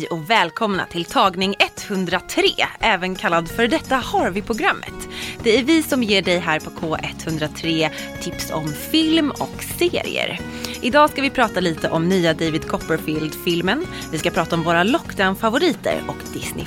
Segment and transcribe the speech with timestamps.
[0.00, 2.42] Hej och välkomna till tagning 103,
[2.80, 5.08] även kallad för detta Harvey-programmet.
[5.42, 7.90] Det är vi som ger dig här på K103
[8.22, 10.40] tips om film och serier.
[10.80, 13.86] Idag ska vi prata lite om nya David Copperfield-filmen.
[14.12, 16.66] Vi ska prata om våra lockdown-favoriter och Disney+.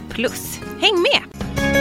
[0.80, 1.73] Häng med!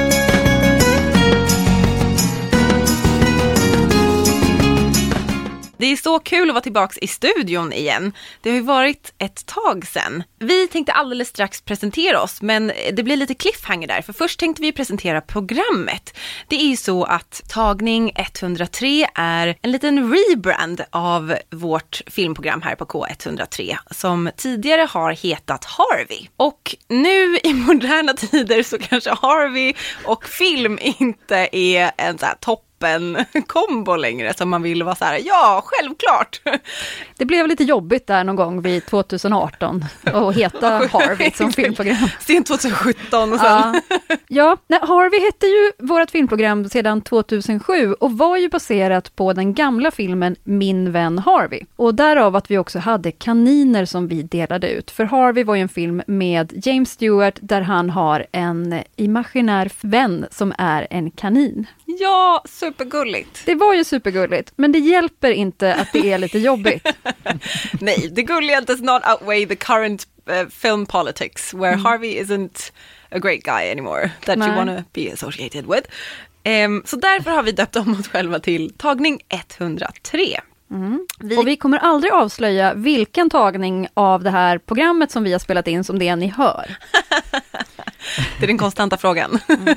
[5.83, 8.13] Det är så kul att vara tillbaka i studion igen.
[8.43, 10.23] Det har ju varit ett tag sedan.
[10.39, 14.63] Vi tänkte alldeles strax presentera oss, men det blir lite cliffhanger där, för först tänkte
[14.63, 16.19] vi presentera programmet.
[16.49, 22.75] Det är ju så att tagning 103 är en liten rebrand av vårt filmprogram här
[22.75, 26.29] på K103 som tidigare har hetat Harvey.
[26.37, 29.75] Och nu i moderna tider så kanske Harvey
[30.05, 32.72] och film inte är en så här topp
[33.47, 36.41] kombo längre som man vill vara så här, ja, självklart.
[37.17, 42.09] Det blev lite jobbigt där någon gång vid 2018 att heta Harvey som filmprogram.
[42.21, 43.83] Sent 2017 och sen.
[43.99, 49.33] Ja, ja nej, Harvey hette ju vårt filmprogram sedan 2007 och var ju baserat på
[49.33, 51.61] den gamla filmen Min vän Harvey.
[51.77, 54.91] Och därav att vi också hade kaniner som vi delade ut.
[54.91, 60.27] För Harvey var ju en film med James Stewart där han har en imaginär vän
[60.31, 61.67] som är en kanin.
[61.85, 63.43] Ja, supergulligt.
[63.47, 66.87] Det var ju supergulligt, men det hjälper inte att det är lite jobbigt.
[67.81, 71.85] Nej, det gulliga does not outweigh the current uh, film politics where mm.
[71.85, 72.73] Harvey isn't
[73.11, 74.49] a great guy anymore that Nej.
[74.49, 75.89] you wanna be associated with.
[76.45, 80.41] Um, så därför har vi döpt om oss själva till tagning 103.
[80.71, 81.07] Mm.
[81.21, 81.37] Vi...
[81.37, 85.69] Och vi kommer aldrig avslöja vilken tagning av det här programmet som vi har spelat
[85.69, 86.77] in som det är ni hör.
[88.39, 89.39] det är den konstanta frågan.
[89.49, 89.75] Mm.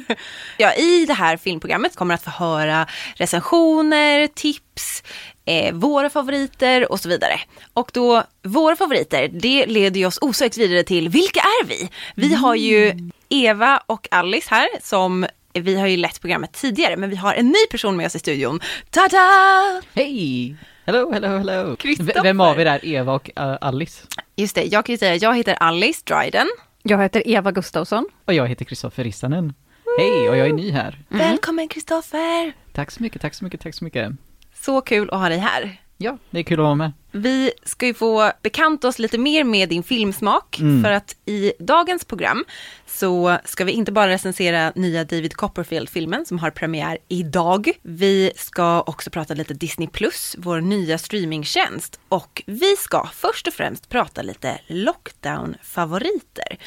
[0.58, 5.04] ja, I det här filmprogrammet kommer att få höra recensioner, tips,
[5.46, 7.40] eh, våra favoriter och så vidare.
[7.74, 11.90] Och då, våra favoriter, det leder oss osökt vidare till vilka är vi?
[12.16, 12.40] Vi mm.
[12.40, 17.16] har ju Eva och Alice här som vi har ju lett programmet tidigare, men vi
[17.16, 18.60] har en ny person med oss i studion.
[18.90, 19.82] Ta-da!
[19.94, 20.56] Hej!
[20.86, 21.76] Hello, hello, hello.
[22.24, 24.08] Vem av er är Eva och uh, Alice?
[24.36, 26.48] Just det, jag kan ju säga, jag heter Alice Dryden.
[26.88, 28.06] Jag heter Eva Gustafsson.
[28.26, 29.54] Och jag heter Kristoffer Rissanen.
[29.98, 31.00] Hej, och jag är ny här.
[31.12, 31.30] Mm.
[31.30, 32.54] Välkommen Kristoffer!
[32.74, 34.12] Tack så mycket, tack så mycket, tack så mycket.
[34.54, 35.82] Så kul att ha dig här.
[35.98, 36.92] Ja, det är kul att vara med.
[37.18, 40.84] Vi ska ju få bekanta oss lite mer med din filmsmak, mm.
[40.84, 42.46] för att i dagens program
[42.88, 47.72] så ska vi inte bara recensera nya David Copperfield-filmen som har premiär idag.
[47.82, 52.00] Vi ska också prata lite Disney Plus, vår nya streamingtjänst.
[52.10, 56.58] Och vi ska först och främst prata lite lockdown-favoriter.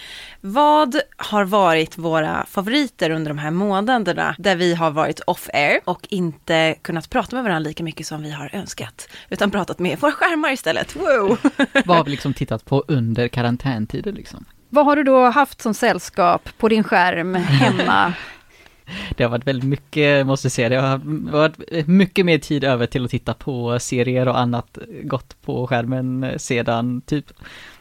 [0.41, 6.07] Vad har varit våra favoriter under de här månaderna där vi har varit off-air och
[6.11, 10.13] inte kunnat prata med varandra lika mycket som vi har önskat, utan pratat med våra
[10.13, 10.97] skärmar istället.
[10.97, 11.39] Wow!
[11.85, 14.45] Vad har vi liksom tittat på under karantäntiden liksom?
[14.69, 18.13] Vad har du då haft som sällskap på din skärm hemma?
[19.17, 20.69] Det har varit väldigt mycket, måste jag säga.
[20.69, 21.01] Det har
[21.31, 26.35] varit mycket mer tid över till att titta på serier och annat gott på skärmen
[26.37, 27.33] sedan typ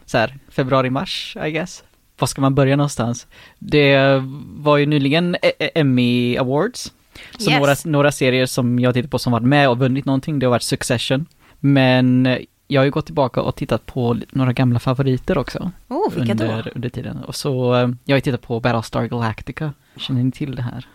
[0.06, 1.84] så här februari-mars, I guess.
[2.19, 3.28] Var ska man börja någonstans?
[3.59, 4.22] Det
[4.57, 6.94] var ju nyligen e- e- Emmy Awards.
[7.38, 7.59] Så yes.
[7.59, 10.51] några, några serier som jag tittat på som varit med och vunnit någonting, det har
[10.51, 11.25] varit Succession.
[11.59, 12.28] Men
[12.68, 15.72] jag har ju gått tillbaka och tittat på några gamla favoriter också.
[15.88, 16.72] Oh, vilka under, då?
[16.75, 17.23] Under tiden.
[17.23, 19.73] Och så, eh, jag har ju tittat på Battlestar Galactica.
[19.97, 20.88] Känner ni till det här?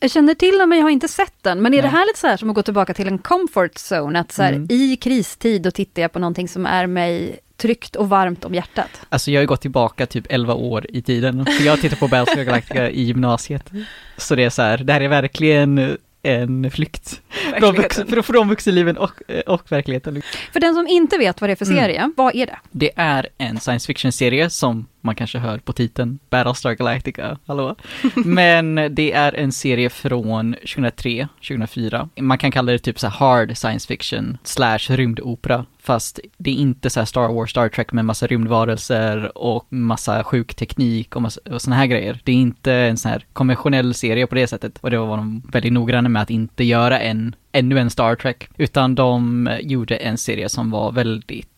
[0.00, 1.62] Jag känner till den men jag har inte sett den.
[1.62, 1.82] Men är Nej.
[1.82, 4.20] det här lite så här som att gå tillbaka till en comfort zone?
[4.20, 4.66] Att så här, mm.
[4.70, 9.06] i kristid då tittar jag på någonting som är mig tryggt och varmt om hjärtat?
[9.08, 11.46] Alltså jag har ju gått tillbaka typ 11 år i tiden.
[11.46, 13.70] För jag tittar på Battlestar Galactica i gymnasiet.
[14.16, 17.20] Så det är så här, det här är verkligen en flykt
[17.58, 20.22] från, vux, från vuxenlivet och, och verkligheten.
[20.52, 21.78] För den som inte vet vad det är för mm.
[21.78, 22.14] serie, mm.
[22.16, 22.58] vad är det?
[22.70, 27.76] Det är en science fiction-serie som man kanske hör på titeln Battlestar Galactica, hallå?
[28.14, 32.08] Men det är en serie från 2003, 2004.
[32.20, 35.66] Man kan kalla det typ så hard science fiction slash rymdopera.
[35.82, 40.54] Fast det är inte så Star Wars, Star Trek med massa rymdvarelser och massa sjuk
[40.54, 42.20] teknik och, massa, och såna här grejer.
[42.24, 44.78] Det är inte en sån här konventionell serie på det sättet.
[44.80, 48.48] Och det var de väldigt noggranna med att inte göra en, ännu en Star Trek.
[48.56, 51.48] Utan de gjorde en serie som var väldigt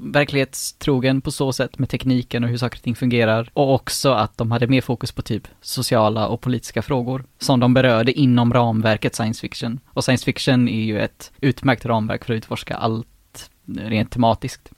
[0.00, 3.50] verklighetstrogen på så sätt med tekniken och hur saker och ting fungerar.
[3.52, 7.74] Och också att de hade mer fokus på typ sociala och politiska frågor som de
[7.74, 9.80] berörde inom ramverket science fiction.
[9.88, 14.70] Och science fiction är ju ett utmärkt ramverk för att utforska allt rent tematiskt.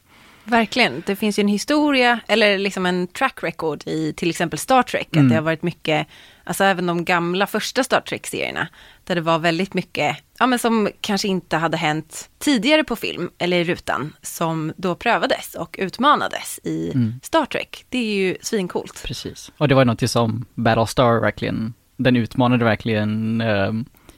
[0.44, 1.02] Verkligen.
[1.06, 5.08] Det finns ju en historia, eller liksom en track record i till exempel Star Trek.
[5.12, 5.26] Mm.
[5.26, 6.06] Att det har varit mycket,
[6.44, 8.68] alltså även de gamla första Star Trek-serierna.
[9.04, 13.30] Där det var väldigt mycket, ja men som kanske inte hade hänt tidigare på film
[13.38, 14.12] eller i rutan.
[14.22, 17.20] Som då prövades och utmanades i Mm.
[17.22, 17.84] Star Trek.
[17.88, 19.02] Det är ju svincoolt.
[19.04, 19.52] Precis.
[19.58, 23.72] Och det var något som Battlestar verkligen, den utmanade verkligen, eh,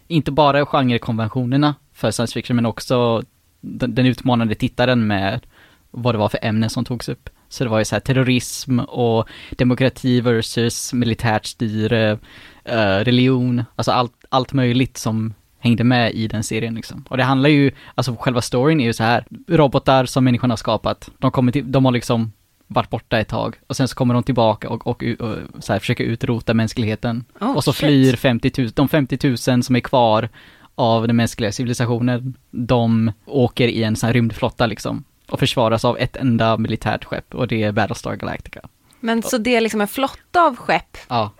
[0.09, 3.23] inte bara genrekonventionerna för science fiction, men också
[3.61, 5.47] den, den utmanade tittaren med
[5.91, 7.29] vad det var för ämnen som togs upp.
[7.49, 12.19] Så det var ju så här terrorism och demokrati versus militärt styre,
[12.65, 17.05] eh, religion, alltså allt, allt möjligt som hängde med i den serien liksom.
[17.09, 20.57] Och det handlar ju, alltså själva storyn är ju så här, robotar som människan har
[20.57, 22.33] skapat, de kommer till, de har liksom
[22.67, 25.81] varit borta ett tag och sen så kommer de tillbaka och, och, och så här,
[25.81, 27.25] försöker utrota mänskligheten.
[27.41, 27.81] Oh, och så shit.
[27.81, 30.29] flyr 50 000, de 50 000 som är kvar
[30.75, 35.99] av den mänskliga civilisationen, de åker i en sån här rymdflotta liksom och försvaras av
[35.99, 38.61] ett enda militärt skepp och det är Battlestar Galactica.
[39.01, 41.31] Men så det är liksom en flotta av skepp Ja,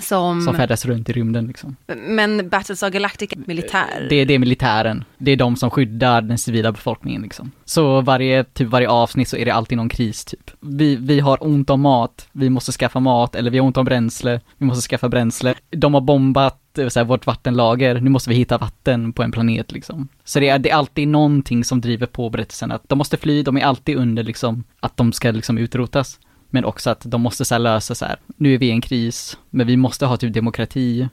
[0.00, 1.76] som, som färdas runt i rymden liksom.
[1.96, 4.06] men Battlestar Galactica militär.
[4.10, 7.50] Det, det är militären, det är de som skyddar den civila befolkningen liksom.
[7.64, 10.50] Så varje, typ varje avsnitt så är det alltid någon kris typ.
[10.60, 13.84] Vi, vi har ont om mat, vi måste skaffa mat, eller vi har ont om
[13.84, 15.54] bränsle, vi måste skaffa bränsle.
[15.70, 19.32] De har bombat eh, så här, vårt vattenlager, nu måste vi hitta vatten på en
[19.32, 20.08] planet liksom.
[20.24, 23.42] Så det är, det är alltid någonting som driver på berättelsen, att de måste fly,
[23.42, 26.18] de är alltid under liksom, att de ska liksom utrotas.
[26.50, 29.38] Men också att de måste så lösa så här, nu är vi i en kris,
[29.50, 31.08] men vi måste ha typ demokrati.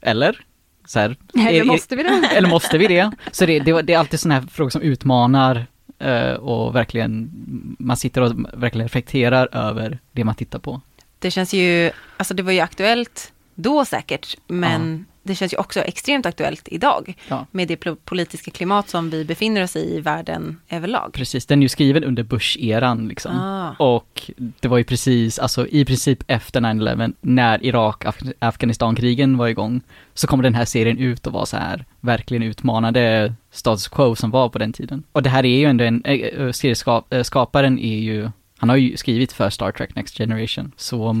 [0.00, 0.44] Eller?
[0.86, 2.28] Så här, Eller är- måste vi det?
[2.36, 3.10] eller måste vi det?
[3.32, 5.66] Så det, det, det är alltid sådana här frågor som utmanar
[5.98, 7.30] eh, och verkligen,
[7.78, 10.80] man sitter och verkligen reflekterar över det man tittar på.
[11.18, 15.80] Det känns ju, alltså det var ju aktuellt då säkert, men det känns ju också
[15.80, 17.14] extremt aktuellt idag.
[17.28, 17.46] Ja.
[17.50, 21.12] Med det pol- politiska klimat som vi befinner oss i i världen överlag.
[21.12, 23.36] Precis, den är ju skriven under Bush-eran liksom.
[23.36, 23.70] Ah.
[23.78, 24.30] Och
[24.60, 29.80] det var ju precis, alltså i princip efter 9-11, när Irak, Af- Afghanistan-krigen var igång,
[30.14, 34.30] så kom den här serien ut och var så här, verkligen utmanade status quo som
[34.30, 35.02] var på den tiden.
[35.12, 39.32] Och det här är ju ändå en, äh, serieskaparen är ju, han har ju skrivit
[39.32, 41.12] för Star Trek Next Generation, så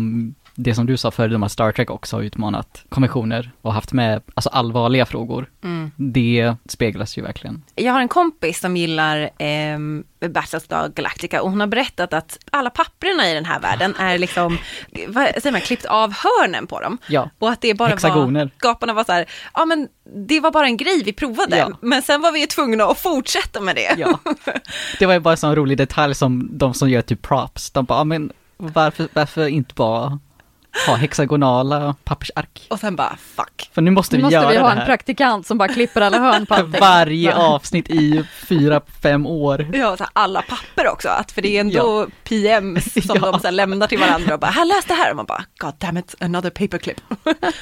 [0.56, 3.92] det som du sa förut om att Star Trek också har utmanat konventioner och haft
[3.92, 5.90] med, alltså allvarliga frågor, Mm.
[5.96, 7.62] det speglas ju verkligen.
[7.74, 9.78] Jag har en kompis som gillar eh,
[10.28, 14.58] Battlestar Galactica och hon har berättat att alla papperna i den här världen är liksom,
[15.08, 16.98] vad säger man, klippt av hörnen på dem.
[17.06, 18.40] Ja, Och att det bara Hexagoner.
[18.44, 21.70] var, skaparna var så här, ja men det var bara en grej vi provade, Ja.
[21.80, 23.94] men sen var vi ju tvungna att fortsätta med det.
[23.98, 24.18] Ja.
[24.98, 27.84] Det var ju bara en sån rolig detalj som de som gör typ props, de
[27.84, 30.18] bara, "Ja, men varför, varför inte bara
[30.86, 32.66] ha hexagonala pappersark?
[32.70, 33.70] Och sen bara, fuck.
[33.74, 34.86] För nu måste Nu vi måste göra vi ha det en här.
[34.86, 36.80] praktikant som bara klipper alla hörn på allting.
[36.80, 39.66] Varje avsnitt i fyra, fem år.
[39.72, 43.30] Ja, så alla papper också, att för det är ändå PMs som Ja.
[43.32, 45.74] de så lämnar till varandra och bara, här läs det här, och man bara, god
[45.78, 47.00] damn it, another paperclip.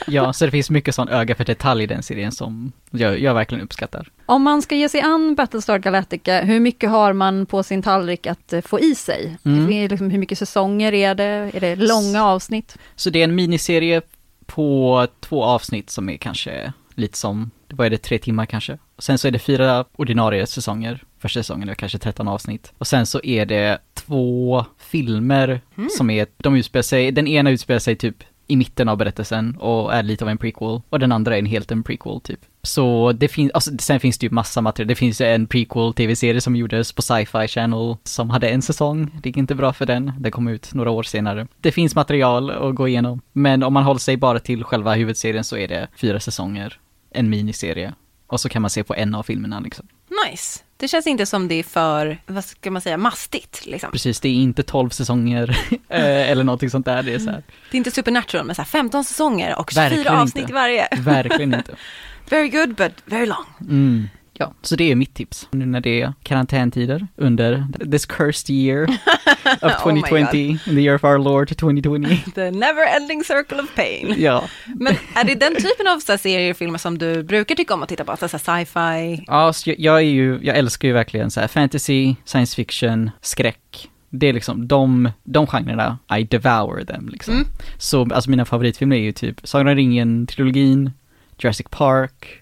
[0.07, 3.35] Ja, så det finns mycket sån öga för detalj i den serien som jag, jag
[3.35, 4.09] verkligen uppskattar.
[4.27, 8.27] Om man ska ge sig an Battlestar Galactica, hur mycket har man på sin tallrik
[8.27, 9.37] att eh, få i sig?
[9.45, 9.89] Mm.
[9.89, 11.51] Liksom, hur mycket säsonger är det?
[11.55, 12.79] Är det långa avsnitt?
[12.97, 14.03] Så det är en miniserie
[14.47, 18.79] på två avsnitt som är kanske lite som, vad är det, tre timmar kanske?
[18.99, 22.73] Sen så är det fyra ordinarie säsonger, första säsongen är kanske 13 avsnitt.
[22.79, 25.61] Och sen så är det två filmer
[25.97, 29.95] som är, de utspelar sig, den ena utspelar sig typ i mitten av berättelsen och
[29.95, 32.41] är lite av en prequel och den andra är en helt en prequel typ.
[32.65, 34.89] Så det finns, alltså sen finns det ju massa material.
[34.89, 39.11] Det finns en prequel tv-serie som gjordes på Sci-Fi Channel som hade en säsong.
[39.23, 40.13] Det gick inte bra för den.
[40.19, 41.47] Den kom ut några år senare.
[41.61, 43.21] Det finns material att gå igenom.
[43.33, 47.31] Men om man håller sig bara till själva huvudserien så är det fyra säsonger, en
[47.31, 47.95] miniserie.
[48.33, 49.87] Och så kan man se på en av filmerna liksom.
[50.31, 50.61] Nice.
[50.77, 53.93] Det känns inte som det är för, vad ska man säga, mastigt liksom.
[53.93, 55.51] Precis, det är inte 12 säsonger
[55.89, 57.03] eh, eller någonting sånt där.
[57.03, 59.83] Det är så här, Det är inte supernatural med så här 15 säsonger och 24
[59.89, 60.55] Verkligen avsnitt inte.
[60.55, 60.89] varje.
[60.99, 61.75] verkligen inte.
[62.31, 63.45] Very good but very long.
[63.61, 64.09] Mm.
[64.43, 65.49] Ja, så det är mitt tips.
[65.51, 68.83] Nu när det är karantäntider under this cursed year
[69.63, 72.17] of Oh my 2020, in the year of our Lord 2020.
[72.35, 74.15] The never ending circle of pain.
[74.19, 74.45] ja.
[74.67, 77.75] Men är det den typen av så här, serier och filmer som du brukar tycka
[77.75, 78.13] om att titta på?
[78.13, 79.25] Alltså sci-fi?
[79.27, 83.11] Ja, så jag, jag är ju, jag älskar ju verkligen så här fantasy, science fiction,
[83.21, 83.89] skräck.
[84.11, 87.35] Det är liksom de, de genrerna, I devour them liksom.
[87.35, 87.47] Mm.
[87.79, 90.91] Så alltså mina favoritfilmer är ju typ Sagan om ringen-trilogin,
[91.39, 92.42] Jurassic Park,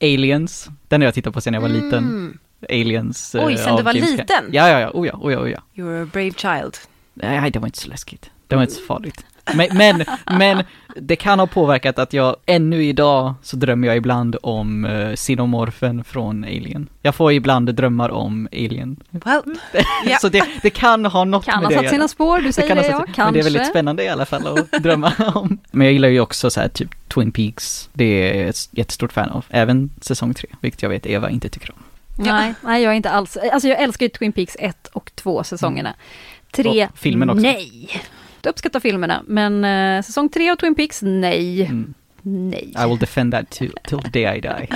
[0.00, 2.04] Aliens, den har jag tittat på sedan jag var liten.
[2.04, 2.38] Mm.
[2.68, 3.34] Aliens.
[3.38, 4.44] Oj, eh, sen du var James liten?
[4.52, 5.62] Ja, ja, ja, oh ja, oh ja, oh ja.
[5.74, 6.76] You're a brave child.
[7.14, 8.30] Nej, det var inte så läskigt.
[8.46, 9.24] Det var inte så farligt.
[9.54, 10.04] Men, men,
[10.38, 10.64] men
[10.96, 16.04] det kan ha påverkat att jag ännu idag så drömmer jag ibland om uh, sinomorfen
[16.04, 16.88] från Alien.
[17.02, 18.96] Jag får ibland drömmar om Alien.
[19.10, 19.42] Well,
[20.06, 20.16] ja.
[20.20, 22.08] Så det, det kan ha något Kan med ha det satt att sina göra.
[22.08, 23.22] spår, du säger kan det, ha ja, satt- kanske.
[23.24, 25.58] Men det är väldigt spännande i alla fall att drömma om.
[25.70, 27.88] Men jag gillar ju också så här typ Twin Peaks.
[27.92, 29.44] Det är jag ett jättestort fan av.
[29.50, 31.78] Även säsong tre, vilket jag vet Eva inte tycker om.
[32.18, 33.36] Nej, nej, jag är inte alls...
[33.52, 35.94] Alltså jag älskar ju Twin Peaks 1 och 2 säsongerna.
[36.50, 37.42] Tre, Och filmen också.
[37.42, 37.88] nej.
[38.46, 41.62] Du uppskattar filmerna, men eh, säsong 3 av Twin Peaks, nej.
[41.62, 41.94] Mm.
[42.22, 42.74] Nej.
[42.84, 44.68] I will defend that till, till the day I die.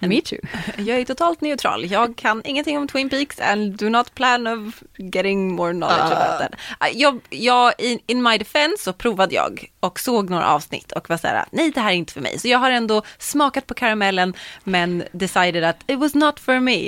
[0.00, 0.38] Me too.
[0.78, 1.86] Jag är totalt neutral.
[1.90, 6.38] Jag kan ingenting om Twin Peaks and do not plan of getting more knowledge about
[6.40, 6.54] that.
[6.78, 11.08] Ah, Jag, jag, in, in my defense så provade jag och såg några avsnitt och
[11.10, 12.38] var så här, nej det här är inte för mig.
[12.38, 14.34] Så jag har ändå smakat på karamellen
[14.64, 16.86] men decided att it was not for me.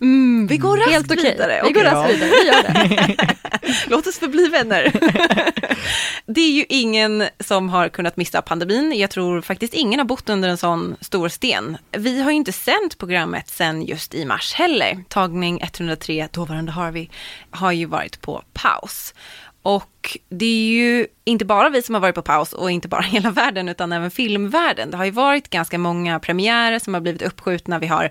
[0.00, 1.30] Mm, vi går raskt Helt okej.
[1.32, 1.60] vidare.
[1.66, 3.16] Vi går raskt vidare, vi gör det.
[3.86, 4.92] Låt oss förbli vänner.
[6.26, 8.92] det är ju ingen som har kunnat missa pandemin.
[8.98, 11.76] Jag tror faktiskt ingen har bott under en sån stor sten.
[11.92, 15.04] Vi har ju inte sänt programmet sen just i mars heller.
[15.08, 17.08] Tagning 103, dåvarande Harvey,
[17.50, 19.14] har ju varit på paus.
[19.62, 23.00] Och det är ju inte bara vi som har varit på paus och inte bara
[23.02, 24.90] hela världen utan även filmvärlden.
[24.90, 27.78] Det har ju varit ganska många premiärer som har blivit uppskjutna.
[27.78, 28.10] Vi har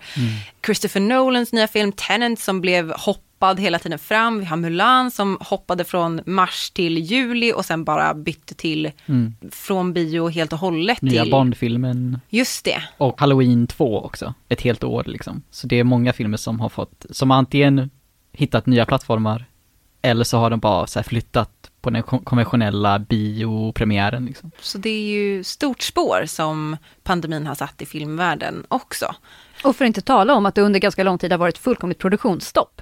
[0.66, 2.94] Christopher Nolans nya film Tenet som blev
[3.40, 4.40] hoppad hela tiden fram.
[4.40, 8.92] Vi har Mulan som hoppade från mars till juli och sen bara bytte till
[9.52, 11.32] från bio helt och hållet Nya till...
[11.32, 12.84] Bond-filmen Just det.
[12.98, 14.34] och Halloween 2 också.
[14.50, 15.44] Ett helt år liksom.
[15.52, 17.90] Så det är många filmer som har fått, som antingen
[18.34, 19.46] hittat nya plattformar
[20.02, 24.52] eller så har de bara så här flyttat på den kon- konventionella biopremiären liksom.
[24.62, 29.06] Så det är ju stort spår som pandemin har satt i filmvärlden också.
[29.64, 32.00] Och för att inte tala om att det under ganska lång tid har varit fullkomligt
[32.00, 32.82] produktionsstopp.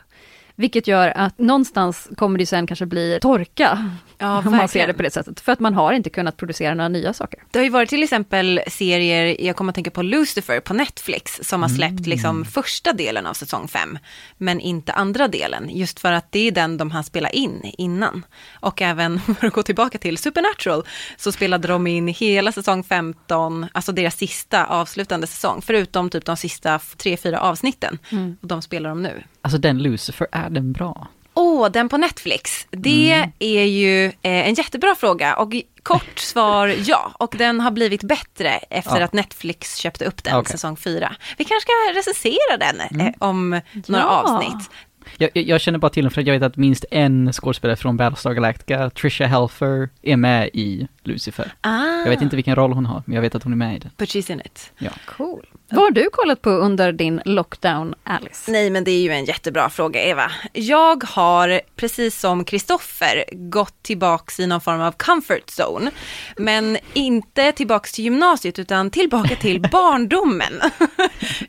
[0.59, 4.93] Vilket gör att någonstans kommer det sen kanske bli torka, Ja, om man ser det
[4.93, 5.39] på det sättet.
[5.39, 7.43] För att man har inte kunnat producera några nya saker.
[7.51, 11.39] Det har ju varit till exempel serier, jag kommer att tänka på Lucifer på Netflix,
[11.43, 13.97] som har släppt liksom första delen av säsong 5,
[14.37, 18.25] men inte andra delen, just för att det är den de har spelat in innan.
[18.59, 20.83] Och även, för att gå tillbaka till Supernatural,
[21.17, 26.37] så spelade de in hela säsong 15, alltså deras sista avslutande säsong, förutom typ de
[26.37, 27.99] sista tre, fyra avsnitten.
[28.41, 29.23] Och de spelar de nu.
[29.47, 31.07] Alltså den Lucifer, är den bra?
[31.33, 32.67] Åh, den på Netflix.
[32.71, 33.31] Det Mm.
[33.39, 37.11] är ju eh, en jättebra fråga och kort svar ja.
[37.19, 39.03] Och den har blivit bättre efter Ja.
[39.05, 40.51] att Netflix köpte upp den Okej.
[40.51, 41.15] säsong 4.
[41.37, 43.07] Vi kanske ska recensera den Mm.
[43.07, 43.49] eh, om
[43.87, 44.23] några Ja.
[44.25, 44.69] avsnitt.
[45.17, 47.75] Jag, jag, jag känner bara till den för att jag vet att minst en skådespelare
[47.77, 51.53] från Battlestar Galactica, Trisha Helfer, är med i Lucifer.
[51.61, 53.75] Ah, Jag vet inte vilken roll hon har, men jag vet att hon är med
[53.75, 53.91] i den.
[53.97, 54.71] but she's in it.
[54.77, 54.89] Ja.
[55.05, 55.45] Cool.
[55.69, 58.51] Vad har du kollat på under din lockdown, Alice?
[58.51, 60.31] Nej, men det är ju en jättebra fråga, Eva.
[60.53, 65.91] Jag har, precis som Kristoffer, gått tillbaks i någon form av comfort zone.
[66.37, 70.61] Men inte tillbaks till gymnasiet, utan tillbaka till barndomen.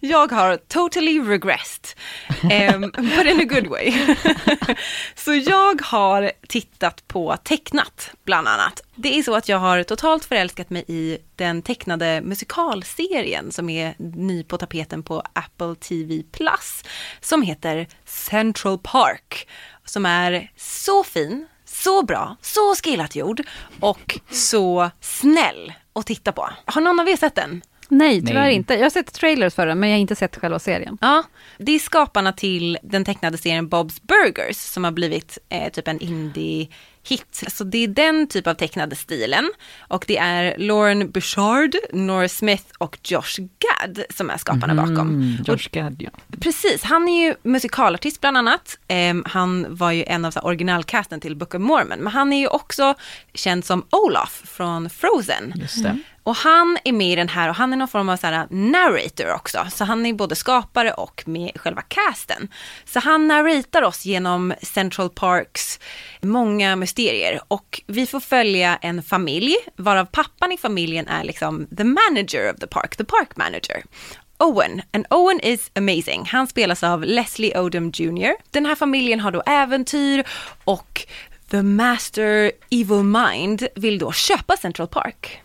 [0.01, 1.87] Jag har totally regressed,
[2.43, 3.93] um, but in a good way.
[5.15, 8.83] Så jag har tittat på tecknat, bland annat.
[9.00, 13.95] Det är så att jag har totalt förälskat mig i den tecknade musikalserien som är
[13.99, 16.85] ny på tapeten på Apple TV Plus,
[17.21, 19.49] som heter Central Park,
[19.85, 23.43] som är så fin, så bra, så skillat gjord
[23.81, 26.49] och så snäll att titta på.
[26.64, 27.62] Har någon av er sett den?
[27.88, 28.55] Nej, tyvärr Nej.
[28.55, 28.75] inte.
[28.75, 30.99] Jag har sett trailers för den, men jag har inte sett själva serien.
[31.00, 31.23] Ja,
[31.59, 36.02] det är skaparna till den tecknade serien Bob's Burgers som har blivit eh, typ en
[37.11, 37.45] indie-hit.
[37.53, 39.50] Så det är den typ av tecknade stilen.
[39.88, 45.09] Och det är Lauren Bouchard, Nora Smith och Josh Gad som är skaparna bakom.
[45.09, 46.11] Mm, Och Josh Gad, ja.
[46.41, 48.79] Precis, han är ju musikalartist bland annat.
[48.88, 52.38] Ehm, han var ju en av så originalcasten till Book of Mormon, men han är
[52.38, 52.95] ju också
[53.35, 55.53] känd som Olaf från Frozen.
[55.57, 55.99] Just det.
[56.29, 58.47] Och han är med i den här och han är någon form av så här
[58.51, 59.67] narrator också.
[59.73, 62.49] Så han är både skapare och med i själva casten.
[62.85, 65.81] Så han narratar oss genom Central Parks
[66.21, 67.41] många mysterier.
[67.49, 72.61] Och vi får följa en familj, varav pappan i familjen är liksom the manager of
[72.61, 73.83] the park, the park manager.
[74.39, 76.25] Owen, and Owen is amazing.
[76.27, 78.35] Han spelas av Leslie Odom Jr.
[78.51, 80.25] Den här familjen har då äventyr
[80.65, 81.07] och
[81.51, 85.43] The Master Evil Mind vill då köpa Central Park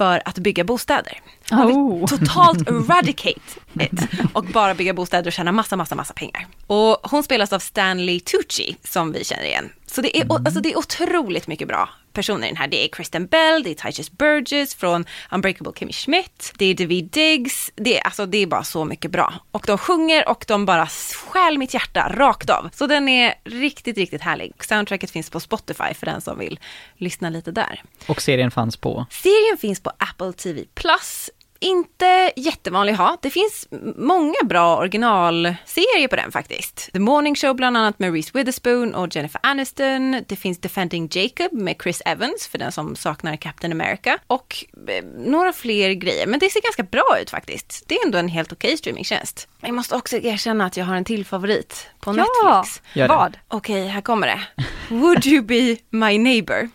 [0.00, 1.20] för att bygga bostäder.
[1.50, 2.06] Han vill Oh.
[2.06, 3.40] totalt eradicate
[3.80, 4.00] it
[4.32, 6.46] och bara bygga bostäder och tjäna massa, massa, massa pengar.
[6.66, 9.72] Och hon spelas av Stanley Tucci som vi känner igen.
[9.86, 12.66] Så det är, alltså det är otroligt mycket bra personer i den här.
[12.66, 17.04] Det är Kristen Bell, det är Tituss Burgess från Unbreakable Kimmy Schmidt, det är David
[17.04, 19.34] Diggs, det är, alltså, det är bara så mycket bra.
[19.50, 22.70] Och de sjunger och de bara stjäl mitt hjärta rakt av.
[22.72, 24.52] Så den är riktigt, riktigt härlig.
[24.60, 26.58] Soundtracket finns på Spotify för den som vill
[26.96, 27.82] lyssna lite där.
[28.06, 29.06] Och serien fanns på?
[29.10, 33.16] Serien finns på Apple TV Plus inte jättevanlig att ha.
[33.22, 36.92] Det finns många bra originalserier på den faktiskt.
[36.92, 40.24] The Morning Show bland annat med Reese Witherspoon och Jennifer Aniston.
[40.28, 44.18] Det finns Defending Jacob med Chris Evans för den som saknar Captain America.
[44.26, 46.26] Och eh, några fler grejer.
[46.26, 47.84] Men det ser ganska bra ut faktiskt.
[47.86, 49.48] Det är ändå en helt okej okay streamingtjänst.
[49.60, 52.82] Jag måste också erkänna att jag har en till favorit på ja, Netflix.
[53.08, 53.38] Vad?
[53.48, 54.40] Okej, här kommer det.
[54.88, 56.68] Would you be my neighbor?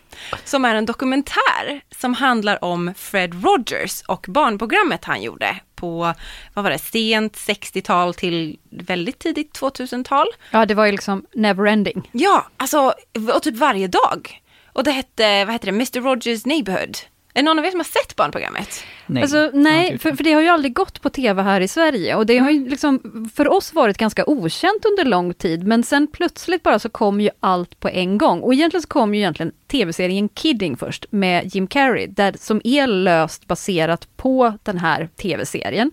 [0.44, 6.14] Som är en dokumentär som handlar om Fred Rogers och barnprogrammet han gjorde på,
[6.54, 10.26] vad var det, sent 60-tal till väldigt tidigt 2000-tal.
[10.50, 12.10] Ja, det var ju liksom neverending.
[12.12, 12.94] Ja, alltså,
[13.34, 14.42] och typ varje dag.
[14.72, 16.96] Och det hette, vad hette det, Mr Rogers Neighborhood.
[17.36, 18.84] Är någon av er som har sett barnprogrammet?
[19.06, 22.14] Nej, alltså, nej för, för, det har ju aldrig gått på tv här i Sverige
[22.14, 23.00] och det har ju liksom
[23.34, 27.30] för oss varit ganska okänt under lång tid men sen plötsligt bara så kom ju
[27.40, 31.66] allt på en gång och egentligen så kom ju egentligen tv-serien Kidding först med Jim
[31.66, 35.90] Carrey där, som är löst baserat på den här tv-serien.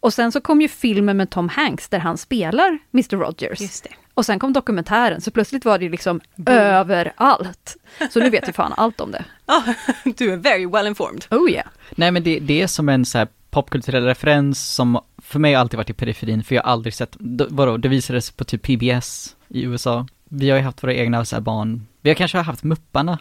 [0.00, 3.60] Och sen så kom ju filmen med Tom Hanks där han spelar Mr Rogers.
[3.60, 3.90] Just det.
[4.14, 6.56] Och sen kom dokumentären, så plötsligt var det liksom Boom.
[6.56, 7.76] överallt.
[8.10, 9.24] Så nu vet vi fan allt om det.
[9.46, 9.64] Ja,
[10.16, 11.24] du är very well informed.
[11.30, 11.66] Oh yeah.
[11.90, 15.76] Nej men det, det är som en så här popkulturell referens som för mig alltid
[15.76, 17.16] varit i periferin, för jag har aldrig sett,
[17.50, 20.06] vadå, det visades på typ PBS i USA.
[20.24, 23.18] Vi har ju haft våra egna så barn, vi har kanske haft Mupparna,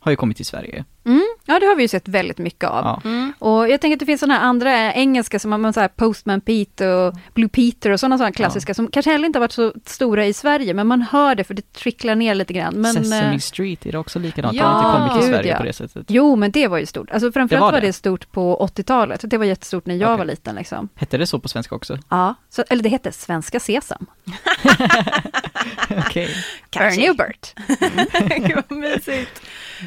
[0.00, 0.84] har ju kommit till Sverige.
[1.04, 1.29] Mm.
[1.50, 2.84] Ja, det har vi ju sett väldigt mycket av.
[2.84, 3.00] Ja.
[3.04, 3.32] Mm.
[3.38, 6.40] Och jag tänker att det finns sådana här andra engelska som man så här Postman
[6.40, 8.74] Pete och Blue Peter och sådana sådana klassiska ja.
[8.74, 11.54] som kanske heller inte har varit så stora i Sverige, men man hör det för
[11.54, 12.74] det tricklar ner lite grann.
[12.74, 15.50] Men, Sesame äh, Street är det också likadant, ja, det har inte kommit till Sverige
[15.50, 15.56] ja.
[15.56, 16.06] på det sättet.
[16.08, 17.10] Jo, men det var ju stort.
[17.10, 19.20] Alltså framförallt det var, var, det stort på 80-talet.
[19.24, 20.18] Det var jättestort när jag okay.
[20.18, 20.88] var liten liksom.
[20.94, 21.98] Hette det så på svenska också?
[22.08, 24.06] Ja, så, eller det hette Svenska Sesam.
[25.90, 26.30] Okej.
[26.68, 26.86] Okay.
[26.86, 27.54] Ernie och Bert.
[27.80, 28.62] Mm.
[28.68, 29.42] Vad mysigt.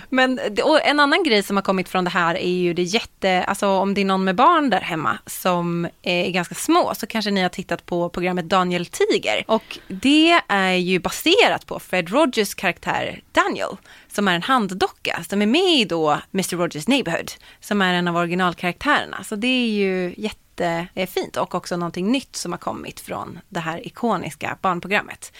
[0.09, 3.43] Men och en annan grej som har kommit från det här är ju det jätte,
[3.43, 7.31] alltså om det är någon med barn där hemma som är ganska små så kanske
[7.31, 9.43] ni har tittat på programmet Daniel Tiger.
[9.47, 15.41] Och det är ju baserat på Fred Rogers karaktär Daniel som är en handdocka som
[15.41, 19.23] är med i då Mr Rogers Neighborhood som är en av originalkaraktärerna.
[19.23, 23.59] Så det är ju jätte jättefint och också någonting nytt som har kommit från det
[23.59, 25.33] här ikoniska barnprogrammet.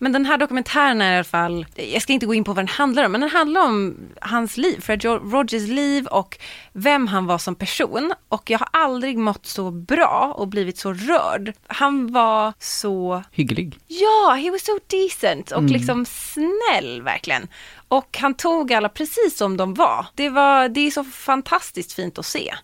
[0.00, 2.64] Men den här dokumentären är i alla fall, jag ska inte gå in på vad
[2.64, 6.38] den handlar om, men den handlar om hans liv, Fred Rogers liv och
[6.72, 8.14] vem han var som person.
[8.28, 11.52] Och jag har aldrig mått så bra och blivit så rörd.
[11.66, 13.22] Han var så...
[13.32, 13.78] Hygglig.
[13.86, 15.72] Ja, he was so decent och mm.
[15.72, 17.48] liksom snäll verkligen.
[17.88, 20.06] Och han tog alla precis som de var.
[20.14, 20.68] Det, var.
[20.68, 22.54] det är så fantastiskt fint att se.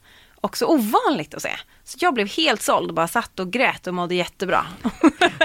[0.44, 1.50] Också ovanligt att se.
[1.84, 4.66] Så jag blev helt såld och bara satt och grät och mådde jättebra.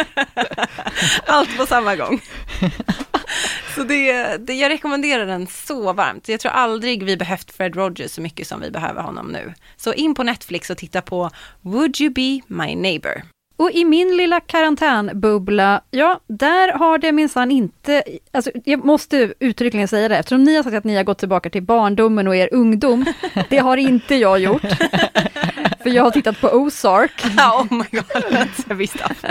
[1.25, 2.21] Allt på samma gång.
[3.75, 6.29] Så det, det, jag rekommenderar den så varmt.
[6.29, 9.53] Jag tror aldrig vi behövt Fred Rogers så mycket som vi behöver honom nu.
[9.77, 11.29] Så in på Netflix och titta på
[11.61, 13.23] Would You Be My Neighbor.
[13.59, 18.03] Och i min lilla karantänbubbla, ja, där har det minsann inte...
[18.31, 21.49] Alltså, jag måste uttryckligen säga det, eftersom ni har sagt att ni har gått tillbaka
[21.49, 23.05] till barndomen och er ungdom.
[23.49, 24.61] Det har inte jag gjort.
[25.83, 27.11] För jag har tittat på Ozark.
[27.37, 28.25] oh my god,
[28.67, 29.25] heavy stuff.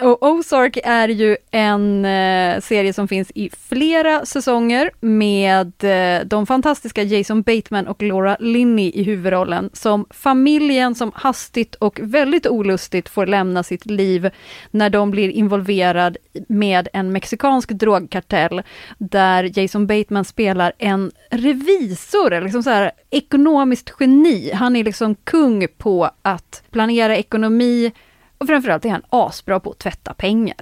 [0.00, 6.46] Och Ozark är ju en eh, serie som finns i flera säsonger med eh, de
[6.46, 13.08] fantastiska Jason Bateman och Laura Linney i huvudrollen som familjen som hastigt och väldigt olustigt
[13.08, 14.30] får lämna sitt liv
[14.70, 16.16] när de blir involverad
[16.48, 18.62] med en mexikansk drogkartell
[18.98, 24.50] där Jason Bateman spelar en revisor, liksom så här ekonomiskt geni.
[24.54, 25.45] Han är liksom kung
[25.78, 27.92] på att planera ekonomi
[28.38, 30.56] och framförallt är han asbra på att tvätta pengar.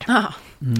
[0.62, 0.75] Mm.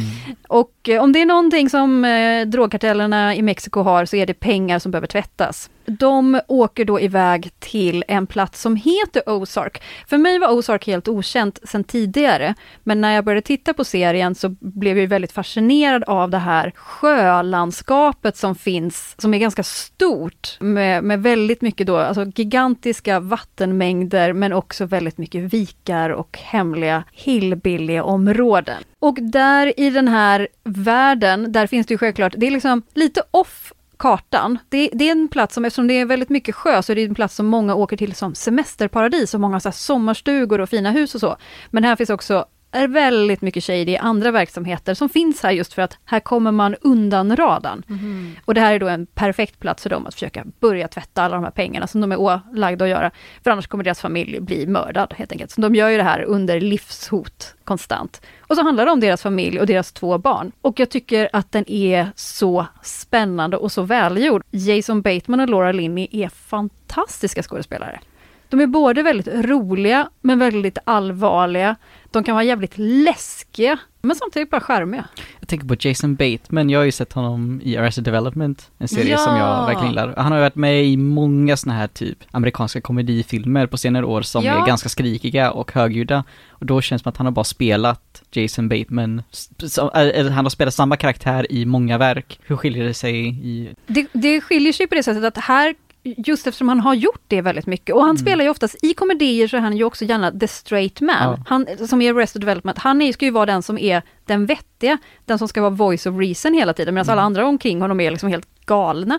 [0.49, 4.35] Och eh, om det är någonting som eh, drogkartellerna i Mexiko har så är det
[4.35, 5.71] pengar som behöver tvättas.
[5.87, 9.83] De åker då iväg till en plats som heter Ozark.
[10.07, 14.35] För mig var Ozark helt okänt sedan tidigare, men när jag började titta på serien
[14.35, 20.57] så blev jag väldigt fascinerad av det här sjölandskapet som finns, som är ganska stort,
[20.61, 27.05] med, med väldigt mycket då, alltså gigantiska vattenmängder, men också väldigt mycket vikar och hemliga
[27.13, 28.83] hillbilly-områden.
[28.99, 33.23] Och där i den här världen, där finns det ju självklart, det är liksom lite
[33.31, 34.59] off kartan.
[34.69, 37.05] Det, det, är en plats som, eftersom det är väldigt mycket sjö, så är det
[37.05, 41.15] en plats som många åker till som semesterparadis och många så sommarstugor och fina hus
[41.15, 41.37] och så.
[41.71, 45.73] Men här finns också är väldigt mycket shady i andra verksamheter som finns här just
[45.73, 47.83] för att här kommer man undan radarn.
[47.87, 48.37] Mhm.
[48.45, 51.35] Och det här är då en perfekt plats för dem att försöka börja tvätta alla
[51.35, 53.11] de här pengarna som de är ålagda att göra.
[53.45, 55.51] För annars kommer deras familj bli mördad helt enkelt.
[55.51, 58.21] Så de gör ju det här under livshot konstant.
[58.41, 60.53] Och så handlar det om deras familj och deras två barn.
[60.61, 64.43] Och jag tycker att den är så spännande och så välgjord.
[64.51, 68.01] Jason Bateman och Laura Linney är fantastiska skådespelare.
[68.49, 71.77] De är både väldigt roliga men väldigt allvarliga.
[72.15, 75.05] De kan vara jävligt läskiga men samtidigt bara charmiga.
[75.41, 79.11] Jag tänker på Jason Bateman, jag har ju sett honom i Arrested Development, en serie
[79.11, 79.19] Ja.
[79.19, 80.15] som jag verkligen gillar.
[80.17, 84.23] Han har ju varit med i många såna här typ amerikanska komedifilmer på senare år
[84.23, 84.63] som Ja.
[84.63, 86.25] är ganska skrikiga och högljudda.
[86.51, 89.23] Och då känns det som att han har bara spelat Jason Bateman,
[89.59, 92.41] som- eller han har spelat samma karaktär i många verk.
[92.47, 93.69] Hur skiljer det sig i...
[93.87, 97.41] Det, det skiljer sig på det sättet att här, just eftersom han har gjort det
[97.41, 98.19] väldigt mycket, och han Mm.
[98.23, 101.17] spelar ju oftast, i komedier så är han ju också gärna the straight man.
[101.21, 101.39] Ja.
[101.47, 104.99] Han, som i Arrested Development, han är, ska ju vara den som är den vettiga,
[105.25, 107.13] den som ska vara voice of reason hela tiden, medan Mm.
[107.13, 109.19] alla andra omkring honom är liksom helt galna.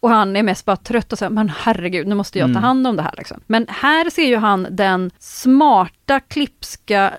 [0.00, 2.62] Och han är mest bara trött och säger, men herregud, nu måste jag ta Mm.
[2.62, 3.14] hand om det här.
[3.18, 3.40] Liksom.
[3.46, 7.12] Men här ser ju han den smarta, klipska,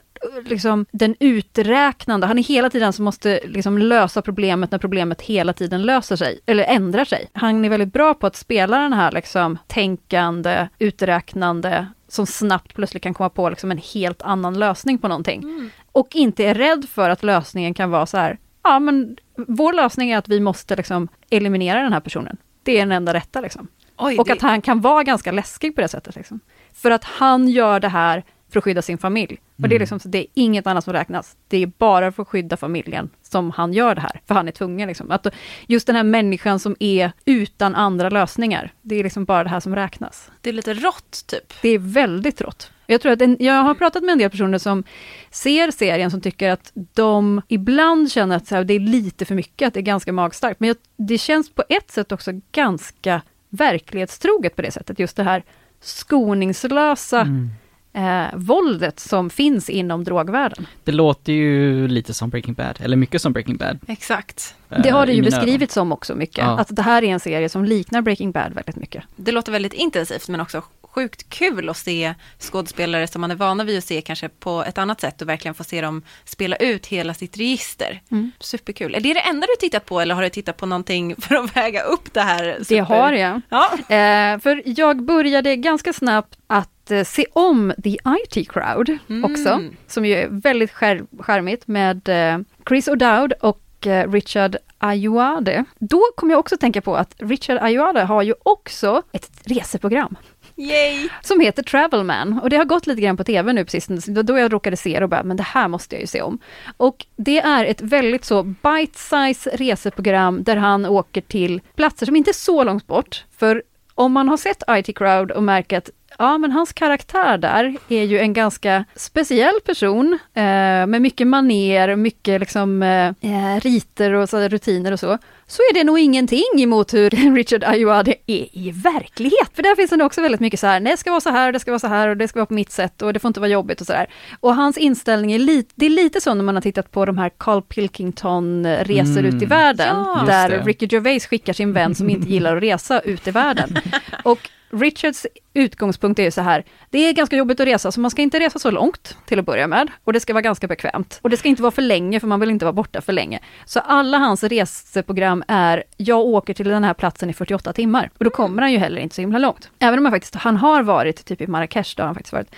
[0.46, 5.22] liksom den uträknande, han är hela tiden den som måste liksom lösa problemet när problemet
[5.22, 7.30] hela tiden löser sig, eller ändrar sig.
[7.34, 13.04] Han är väldigt bra på att spela den här liksom tänkande, uträknande, som snabbt plötsligt
[13.04, 15.72] kan komma på liksom en helt annan lösning på någonting.
[15.92, 20.12] Och inte är rädd för att lösningen kan vara så här, ja men vår lösning
[20.12, 22.38] är att vi måste liksom eliminera den här personen.
[22.64, 23.68] Det är den enda rätta liksom.
[23.98, 26.16] Oj, Och det, att han kan vara ganska läskig på det sättet.
[26.16, 26.40] Liksom.
[26.74, 29.38] För att han gör det här för att skydda sin familj.
[29.56, 29.80] Och det är, Mm.
[29.80, 31.36] liksom, så det är inget annat som räknas.
[31.48, 34.22] Det är bara för att skydda familjen som han gör det här.
[34.28, 34.88] För han är tvungen.
[34.88, 35.12] Liksom.
[35.12, 35.28] Att
[35.68, 38.74] just den här människan som är utan andra lösningar.
[38.82, 40.32] Det är liksom bara det här som räknas.
[40.42, 41.54] det är lite rått typ.
[41.62, 42.72] Det är väldigt rått.
[42.90, 44.84] Jag, tror att en, jag har pratat med en del personer som
[45.32, 49.36] ser serien som tycker att de ibland känner att så här, det är lite för
[49.36, 50.60] mycket, att det är ganska magstarkt.
[50.60, 55.00] Men jag, det känns på ett sätt också ganska verklighetstroget på det sättet.
[55.00, 55.44] Just det här
[55.82, 57.50] skoningslösa Mm.
[57.98, 60.68] Eh, våldet som finns inom drogvärlden.
[60.84, 63.80] Det låter ju lite som Breaking Bad, eller mycket som Breaking Bad.
[63.88, 64.56] Exakt.
[64.84, 66.38] Det har eh, det ju beskrivits som också mycket.
[66.38, 66.60] Ja.
[66.60, 69.04] Att det här är en serie som liknar Breaking Bad väldigt mycket.
[69.16, 73.64] Det låter väldigt intensivt men också sjukt kul att se skådespelare som man är vana
[73.64, 76.86] vid att se kanske på ett annat sätt och verkligen få se dem spela ut
[76.86, 78.02] hela sitt register.
[78.12, 78.32] Mm.
[78.40, 78.96] Superkul.
[78.96, 81.56] Är det det enda du tittat på eller har du tittat på någonting för att
[81.56, 82.46] väga upp det här?
[82.60, 83.42] Det super- har jag.
[83.50, 83.72] Ja.
[83.96, 89.32] Eh, för jag började ganska snabbt att eh, se om The IT Crowd Mm.
[89.32, 95.64] också, som ju är väldigt skär, charmigt med eh, Chris O'Dowd och eh, Richard Ayoade.
[95.80, 100.16] Då kom jag också att tänka på att Richard Ayoade har ju också ett reseprogram
[100.56, 101.10] Yay!
[101.22, 102.40] som heter Travelman.
[102.40, 105.04] Och det har gått lite grann på TV nu precis, då jag råkade se det
[105.04, 106.40] och bara, men det här måste jag ju se om.
[106.78, 112.32] Och det är ett väldigt så bite-size reseprogram där han åker till platser som inte
[112.32, 113.26] är så långt bort.
[113.38, 113.64] För
[113.96, 118.04] om man har sett IT Crowd och märker att Ja, men hans karaktär där är
[118.04, 120.42] ju en ganska speciell person eh,
[120.88, 125.18] med mycket maner, mycket liksom eh, eh, riter och så, rutiner och så.
[125.50, 129.50] Så är det nog ingenting emot hur Richard Ayoade är i verklighet.
[129.54, 131.52] För där finns det också väldigt mycket så här, nej det ska vara så här,
[131.52, 133.30] det ska vara så här och det ska vara på mitt sätt och det får
[133.30, 134.08] inte vara jobbigt och så där.
[134.40, 137.18] Och hans inställning är lite, det är lite så när man har tittat på de
[137.18, 139.36] här Carl Pilkington eh, resor Mm.
[139.36, 140.24] ut i världen, Ja.
[140.28, 140.64] Där.
[140.66, 143.78] Ricky Gervais skickar sin vän som inte gillar att resa ut i världen.
[144.24, 148.12] Och Richards utgångspunkt är ju så här, det är ganska jobbigt att resa, så man
[148.12, 149.92] ska inte resa så långt till att börja med.
[150.04, 151.20] Och det ska vara ganska bekvämt.
[151.22, 153.40] Och det ska inte vara för länge, för man vill inte vara borta för länge.
[153.66, 158.10] Så alla hans reseprogram är, jag åker till den här platsen i 48 timmar.
[158.18, 159.70] Och då kommer han ju heller inte så himla långt.
[159.80, 162.56] Även om han faktiskt, han har varit typ i Marrakesh, då har han faktiskt varit.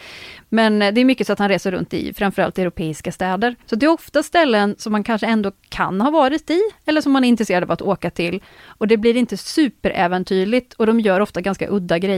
[0.50, 3.56] Men det är mycket så att han reser runt i framförallt europeiska städer.
[3.66, 7.12] Så det är ofta ställen som man kanske ändå kan ha varit i, eller som
[7.12, 8.44] man är intresserad av att åka till.
[8.66, 12.09] Och det blir inte superäventyrligt och de gör ofta ganska udda grejer.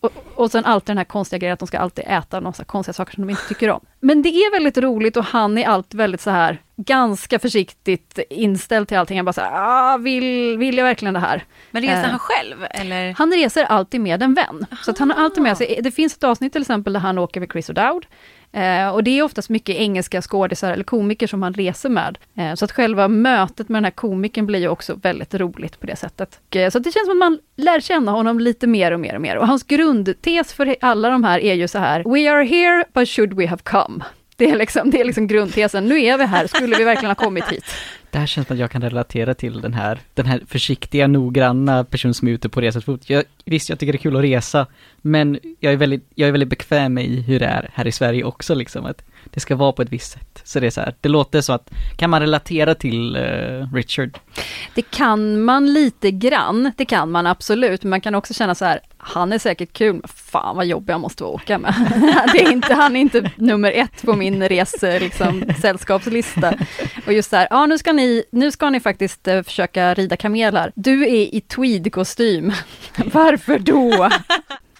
[0.00, 2.92] Och, och sen alltid den här konstiga grejen att de ska alltid äta några konstiga
[2.92, 3.80] saker som de inte tycker om.
[4.00, 8.88] Men det är väldigt roligt och han är allt väldigt så här ganska försiktigt inställd
[8.88, 9.18] till allting.
[9.18, 11.44] Han bara så här, ah, vill, vill jag verkligen det här?
[11.70, 12.10] Men reser Eh.
[12.10, 13.14] han själv eller?
[13.18, 14.66] Han reser alltid med en vän.
[14.82, 17.18] Så att han har alltid med sig, det finns ett avsnitt till exempel där han
[17.18, 18.02] åker med Chris O'Dowd.
[18.54, 22.18] Eh, och det är oftast mycket engelska skådisar eller komiker som han reser med.
[22.36, 25.86] Eh, så att själva mötet med den här komikern blir ju också väldigt roligt på
[25.86, 26.40] det sättet.
[26.48, 29.00] Och, eh, så att det känns som att man lär känna honom lite mer och
[29.00, 29.36] mer och mer.
[29.36, 33.08] Och hans grundtes för alla de här är ju så här, We are here, but
[33.08, 34.04] should we have come?
[34.36, 37.24] Det är, liksom, det är liksom grundtesen, nu är vi här, skulle vi verkligen ha
[37.24, 37.64] kommit hit?
[38.14, 41.84] Det här känns som att jag kan relatera till den här, den här försiktiga, noggranna
[41.84, 43.10] personen som är ute på resans.
[43.10, 44.66] Jag, visst, jag tycker det är kul att resa,
[45.02, 47.92] men jag är väldigt, jag är väldigt bekväm med i hur det är här i
[47.92, 48.86] Sverige också liksom.
[48.86, 50.40] Att det ska vara på ett visst sätt.
[50.44, 54.18] Så det är så här, det låter så att, kan man relatera till uh, Richard?
[54.74, 58.64] Det kan man lite grann, det kan man absolut, men man kan också känna så
[58.64, 61.74] här, han är säkert kul, men fan vad jobbig jag måste åka med.
[62.32, 66.54] det är inte, han är inte nummer ett på min rese, eh, liksom, sällskapslista.
[67.06, 70.16] Och just så här, ja nu ska ni, nu ska ni faktiskt uh, försöka rida
[70.16, 70.72] kameler.
[70.74, 72.52] Du är i tweedkostym.
[73.04, 74.10] Varför då?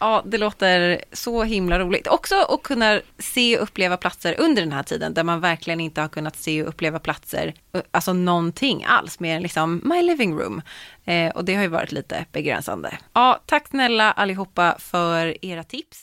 [0.05, 2.07] Ja, det låter så himla roligt.
[2.07, 6.01] Också att kunna se och uppleva platser under den här tiden där man verkligen inte
[6.01, 7.55] har kunnat se och uppleva platser,
[7.91, 10.63] alltså någonting alls, mer än liksom my living room.
[11.05, 12.99] Eh, och det har ju varit lite begränsande.
[13.13, 16.03] Ja, tack snälla allihopa för era tips.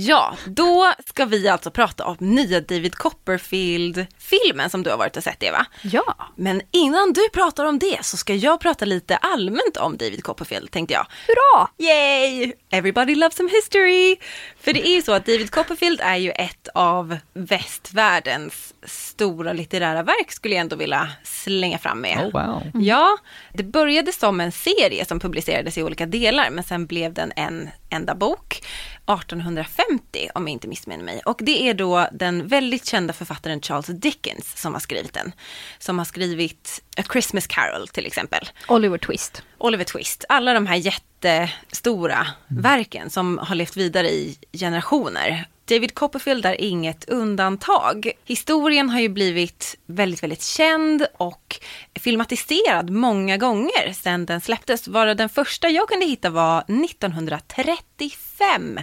[0.00, 5.22] Ja, då ska vi alltså prata om nya David Copperfield-filmen som du har varit och
[5.22, 5.66] sett Eva.
[5.82, 6.16] Ja.
[6.36, 10.70] Men innan du pratar om det så ska jag prata lite allmänt om David Copperfield
[10.70, 11.06] tänkte jag.
[11.26, 11.68] Hurra!
[11.78, 12.52] Yay!
[12.70, 14.16] Everybody loves some history!
[14.60, 20.02] För det är ju så att David Copperfield är ju ett av västvärldens stora litterära
[20.02, 22.18] verk skulle jag ändå vilja slänga fram med.
[22.18, 22.70] Oh, wow.
[22.74, 23.18] Ja,
[23.54, 27.70] det började som en serie som publicerades i olika delar men sen blev den en
[27.90, 28.62] enda bok
[29.08, 31.22] 1850 om jag inte missminner mig.
[31.24, 35.32] Och det är då den väldigt kända författaren Charles Dickens som har skrivit den.
[35.78, 38.48] Som har skrivit A Christmas Carol till exempel.
[38.68, 39.42] Oliver Twist.
[39.58, 40.76] Oliver Twist, alla de här
[41.24, 42.62] jättestora mm.
[42.62, 45.44] verken som har levt vidare i generationer.
[45.64, 48.10] David Copperfield är inget undantag.
[48.24, 51.60] Historien har ju blivit väldigt, väldigt känd och
[51.94, 54.88] filmatiserad många gånger sedan den släpptes.
[54.88, 58.80] Vara den första jag kunde hitta var 1935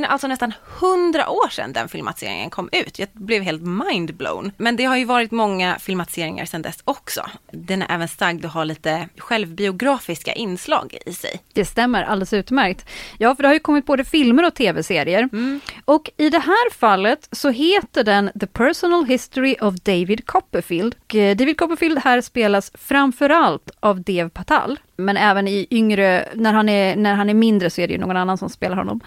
[0.00, 2.98] det är alltså nästan hundra år sedan den filmatiseringen kom ut.
[2.98, 4.52] Jag blev helt mindblown.
[4.56, 7.26] Men det har ju varit många filmatiseringar sedan dess också.
[7.50, 11.40] Den är även stark att ha lite självbiografiska inslag i sig.
[11.52, 12.86] Det stämmer alldeles utmärkt.
[13.18, 15.28] Ja, för det har ju kommit både filmer och tv-serier.
[15.32, 15.60] Mm.
[15.84, 20.94] Och i det här fallet så heter den The Personal History of David Copperfield.
[21.14, 26.68] Eh, David Copperfield här spelas framförallt av Dev Patel men även i yngre, när han,
[26.68, 29.00] är, när han är mindre så är det ju någon annan som spelar honom.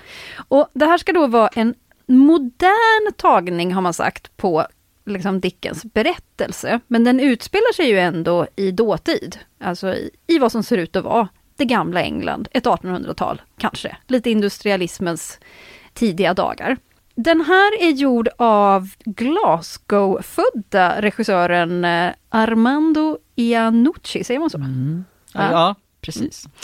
[0.48, 1.74] Och det här ska då vara en
[2.06, 4.68] modern tagning har man sagt på
[5.06, 6.80] liksom Dickens berättelse.
[6.88, 10.96] Men den utspelar sig ju ändå i dåtid, alltså i, i vad som ser ut
[10.96, 15.40] att vara det gamla England, ett 1800-tal kanske, lite industrialismens
[15.94, 16.78] tidiga dagar.
[17.16, 24.58] Den här är gjord av Glasgow-födda regissören eh, Armando Iannucci, säger man så?
[24.58, 25.06] Mm.
[25.34, 26.46] Ja, ja precis.
[26.46, 26.56] Mm.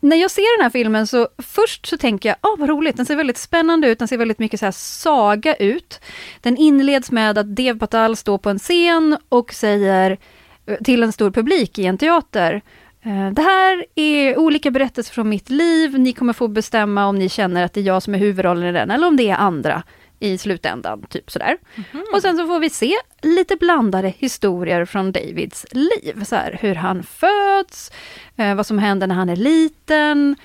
[0.00, 2.96] När jag ser den här filmen så först så tänker jag, åh oh, vad roligt,
[2.96, 6.00] den ser väldigt spännande ut, den ser väldigt mycket så här saga ut.
[6.40, 10.18] Den inleds med att Dev Patel står på en scen och säger
[10.66, 12.62] eh, till en stor publik i en teater,
[13.02, 17.28] eh, det här är olika berättelser från mitt liv, ni kommer få bestämma om ni
[17.28, 19.82] känner att det är jag som är huvudrollen i den, eller om det är andra
[20.20, 21.02] i slutändan.
[21.08, 21.56] typ sådär.
[21.92, 22.06] Mm.
[22.12, 26.24] Och sen så får vi se lite blandade historier från Davids liv.
[26.24, 27.92] Så här, hur han föds,
[28.36, 30.36] eh, vad som händer när han är liten,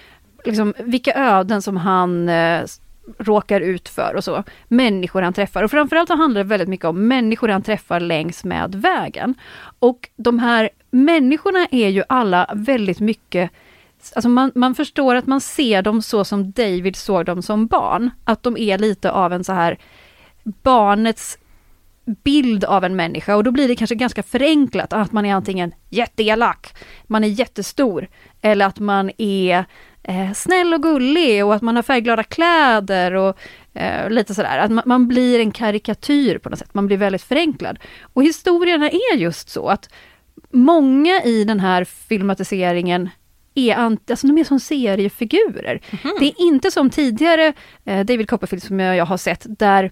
[0.45, 2.63] liksom, vilka öden som han eh,
[3.17, 4.43] råkar ut för och så.
[4.67, 5.63] Människor han träffar.
[5.63, 9.35] Och framförallt så handlar det väldigt mycket om människor han träffar längs med vägen.
[9.79, 13.51] Och de här människorna är ju alla väldigt mycket
[14.15, 18.09] Alltså man, man förstår att man ser dem så som David såg dem som barn.
[18.23, 19.77] Att de är lite av en så här
[20.43, 21.37] barnets
[22.05, 25.73] bild av en människa och då blir det kanske ganska förenklat att man är antingen
[25.89, 26.75] jätteelak,
[27.07, 28.07] man är jättestor
[28.41, 29.65] eller att man är
[30.03, 33.37] eh, snäll och gullig och att man har färgglada kläder och
[33.73, 34.57] eh, lite sådär.
[34.57, 37.79] Att man, man, blir en karikatyr på något sätt, man blir väldigt förenklad.
[38.01, 39.89] Och historierna är just så att
[40.51, 43.09] många i den här filmatiseringen
[43.55, 45.81] är, alltså de är som seriefigurer.
[46.03, 46.15] Mm.
[46.19, 47.53] Det är inte som tidigare
[47.85, 49.91] eh, David Copperfield som jag, jag har sett, där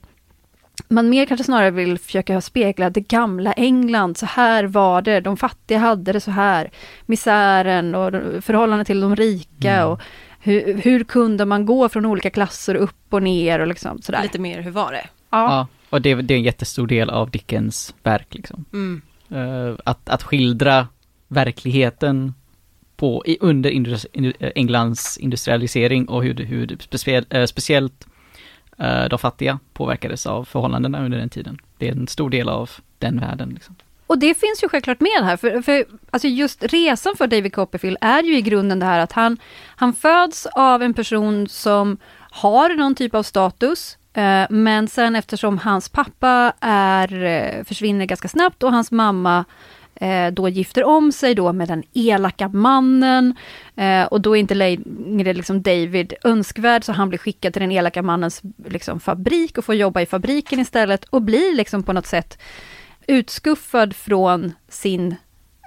[0.88, 5.38] man mer kanske snarare vill försöka spegla det gamla England, så här var det, de
[5.38, 6.72] fattiga hade det så här,
[7.06, 8.12] misären och
[8.44, 9.88] förhållandet till de rika mm.
[9.88, 10.02] och
[10.40, 14.24] hur, hur, kunde man gå från olika klasser upp och ner och liksom sådär.
[14.24, 15.08] Lite mer, hur var det?
[15.30, 18.66] Ja, ja och det, det, är en jättestor del av Dickens verk liksom.
[18.74, 19.02] Mm.
[19.32, 20.88] Uh, att, att skildra
[21.28, 22.34] verkligheten
[23.04, 28.08] på, i, under industri, eh, Englands industrialisering och hur, hur speciell, äh, speciellt
[28.78, 31.58] äh, de fattiga påverkades av förhållandena under den tiden.
[31.78, 33.50] Det är en stor del av den världen.
[33.50, 33.76] Liksom.
[34.08, 37.98] Och det finns ju självklart med här, för, för alltså just resan för David Copperfield
[38.02, 39.38] är ju i grunden det här att han,
[39.76, 41.98] han föds av en person som
[42.32, 48.28] har någon typ av status, eh, men sen eftersom hans pappa är, eh, försvinner ganska
[48.28, 49.46] snabbt och hans mamma
[49.96, 53.36] Eh, då gifter om sig då med den elaka mannen.
[53.76, 57.72] Eh, och då är inte längre liksom David önskvärd, så han blir skickad till den
[57.72, 62.08] elaka mannens liksom, fabrik och får jobba i fabriken istället och blir liksom på något
[62.08, 62.38] sätt
[63.08, 65.16] utskuffad från sin,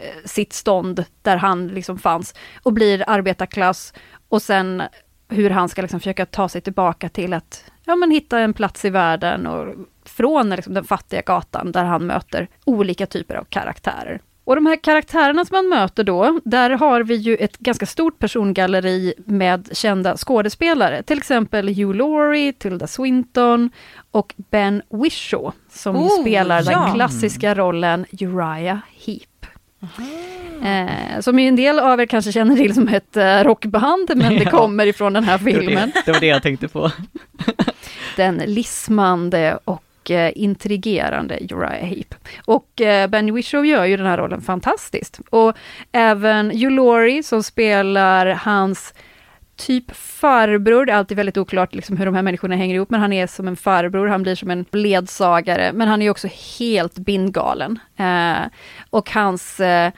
[0.01, 3.93] eh, sitt stånd där han liksom fanns och blir arbetarklass
[4.29, 4.83] och sen
[5.29, 8.85] hur han ska liksom försöka ta sig tillbaka till att ja, men hitta en plats
[8.85, 9.75] i världen och
[10.09, 14.21] från liksom den fattiga gatan där han möter olika typer av karaktärer.
[14.45, 18.19] Och de här karaktärerna som man möter då, där har vi ju ett ganska stort
[18.19, 21.03] persongalleri med kända skådespelare.
[21.03, 23.71] Till exempel Hugh Laurie, Tilda Swinton
[24.11, 26.71] och Ben Whishaw som Oh, spelar ja.
[26.81, 29.47] den klassiska rollen Uriah Heep.
[30.65, 34.35] Eh, som ju en del av er kanske känner till som ett eh, rockband, men
[34.39, 35.91] det kommer ifrån den här Det var filmen.
[35.95, 36.91] det, det var det jag tänkte på.
[38.17, 42.15] Den lismande och Eh, intrigerande Uriah Heep.
[42.45, 45.21] Och eh, Ben Whishaw gör ju den här rollen fantastiskt.
[45.31, 45.57] Och
[45.93, 48.95] även Hugh Laurie som spelar hans
[49.57, 53.01] typ farbror, det är alltid väldigt oklart liksom hur de här människorna hänger ihop, men
[53.01, 56.99] han är som en farbror, han blir som en ledsagare, men han är också helt
[56.99, 57.79] bindgalen.
[57.97, 58.47] Eh,
[58.91, 59.93] och hans eh,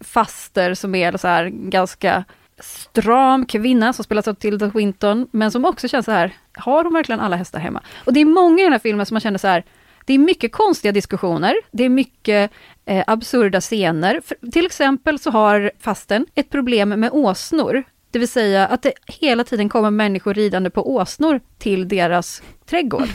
[0.00, 2.24] faster som är så här ganska
[2.60, 6.92] stram kvinna som spelas av Tilda Swinton, men som också känns så här, har hon
[6.92, 7.82] verkligen alla hästar hemma?
[8.04, 9.64] Och det är många i den här filmen som man känner så här,
[10.04, 12.50] det är mycket konstiga diskussioner, det är mycket
[12.84, 14.20] eh, absurda scener.
[14.24, 18.92] För, till exempel så har fasten ett problem med åsnor, det vill säga att det
[19.06, 23.08] hela tiden kommer människor ridande på åsnor till deras trädgård.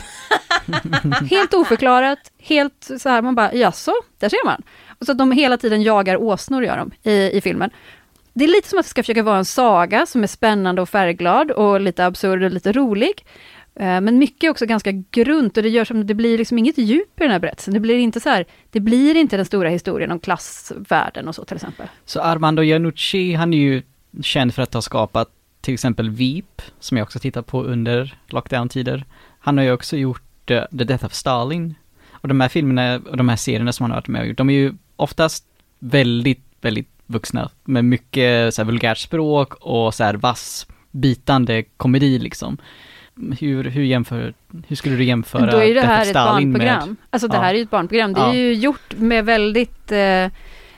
[1.30, 4.62] helt oförklarat, helt så här, man bara jaså, där ser man.
[4.98, 7.70] Och så att de hela tiden jagar åsnor gör de i, i filmen.
[8.38, 10.88] Det är lite som att det ska försöka vara en saga som är spännande och
[10.88, 13.26] färgglad och lite absurd och lite rolig.
[13.74, 16.78] Eh, men mycket är också ganska grunt och det gör som det blir liksom inget
[16.78, 17.74] djup i den här berättelsen.
[17.74, 21.44] Det blir inte så här, det blir inte den stora historien om klassvärlden och så
[21.44, 21.86] till exempel.
[22.04, 23.82] Så Armando Iannucci, han är ju
[24.22, 25.28] känd för att ha skapat
[25.60, 29.04] till exempel Veep, som jag också tittat på under lockdown-tider.
[29.38, 31.74] Han har ju också gjort uh, The Death of Stalin.
[32.10, 34.38] Och de här filmerna och de här serierna som han har varit med och gjort,
[34.38, 35.44] de är ju oftast
[35.78, 37.50] väldigt, väldigt vuxna.
[37.64, 42.58] Med mycket så här, vulgärt språk och så här vass, bitande komedi liksom.
[43.40, 44.34] Hur, hur jämför,
[44.68, 46.88] hur skulle du jämföra Då är det här ett barnprogram.
[46.88, 46.96] med...
[47.10, 47.42] Alltså det Ja.
[47.42, 48.12] här är ju ett barnprogram.
[48.12, 48.34] Det är Ja.
[48.34, 50.26] ju gjort med väldigt eh,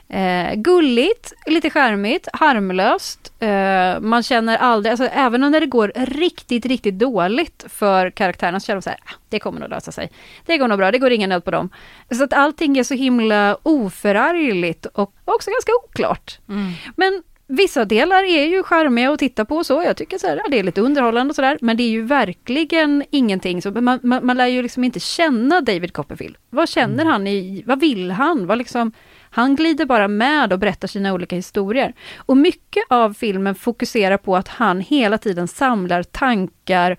[0.09, 3.33] eh, gulligt, lite charmigt, harmlöst.
[3.39, 8.59] Eh, man känner aldrig, alltså även om när det går riktigt, riktigt dåligt för karaktärerna
[8.59, 10.11] så känner de så här, "Ah, det kommer nog lösa sig.
[10.45, 11.69] Det går nog bra, det går ingen nöd på dem.
[12.11, 16.39] Så att allting är så himla oförargligt och också ganska oklart.
[16.49, 16.71] Mm.
[16.95, 19.83] Men vissa delar är ju charmiga att titta på och så.
[19.83, 21.57] Jag tycker så här, ja, det är lite underhållande och sådär.
[21.61, 25.61] Men det är ju verkligen ingenting som, man, man, man lär ju liksom inte känna
[25.61, 26.35] David Copperfield.
[26.49, 28.47] Vad känner han i, vad vill han?
[28.47, 28.91] Vad liksom,
[29.29, 31.93] han glider bara med och berättar sina olika historier.
[32.17, 36.97] Och mycket av filmen fokuserar på att han hela tiden samlar tankar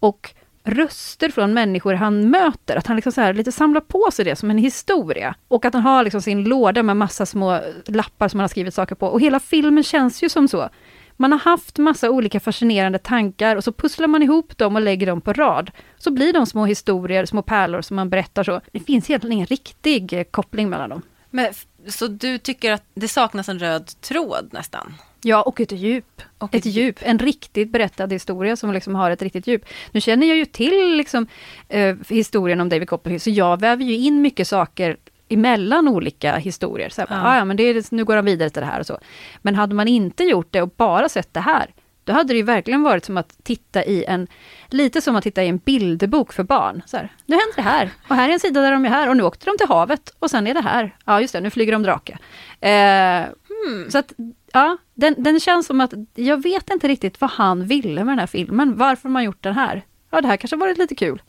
[0.00, 2.76] och röster från människor han möter.
[2.76, 5.34] Att han liksom så här lite samlar på sig det som en historia.
[5.48, 8.74] Och att han har liksom sin låda med massa små lappar som han har skrivit
[8.74, 9.06] saker på.
[9.06, 10.68] Och hela filmen känns ju som så.
[11.16, 15.06] Man har haft massa olika fascinerande tankar och så pusslar man ihop dem och lägger
[15.06, 15.70] dem på rad.
[15.98, 18.60] Så blir de små historier, små pärlor som man berättar så.
[18.72, 21.02] Det finns egentligen ingen riktig eh, koppling mellan dem.
[21.30, 21.52] Men,
[21.88, 24.94] så du tycker att det saknas en röd tråd nästan?
[25.22, 26.22] Ja, och ett djup.
[26.38, 26.98] Och ett ett djup.
[27.00, 29.64] En riktigt berättad historia som liksom har ett riktigt djup.
[29.92, 31.26] Nu känner jag ju till liksom,
[31.68, 34.96] eh, historien om David Copperfield, så jag väver ju in mycket saker
[35.28, 36.88] emellan olika historier.
[36.88, 37.16] Så här, Ja.
[37.16, 37.36] ja.
[37.36, 38.98] ja, men det är, nu går de vidare till det här och så.
[39.42, 41.70] Men hade man inte gjort det och bara sett det här,
[42.04, 44.26] då hade det ju verkligen varit som att titta i en,
[44.68, 46.82] lite som att titta i en bilderbok för barn.
[46.86, 49.08] Så här, nu händer det här, och här är en sida där de är här,
[49.08, 50.96] och nu åkte de till havet, och sen är det här.
[51.04, 52.18] Ja, just det, nu flyger de drake.
[52.60, 53.24] Eh,
[53.90, 54.12] Så att,
[54.52, 58.18] ja, den, den känns som att, jag vet inte riktigt vad han ville med den
[58.18, 59.82] här filmen, varför man gjort den här.
[60.10, 61.22] Ja, det här kanske varit lite kul.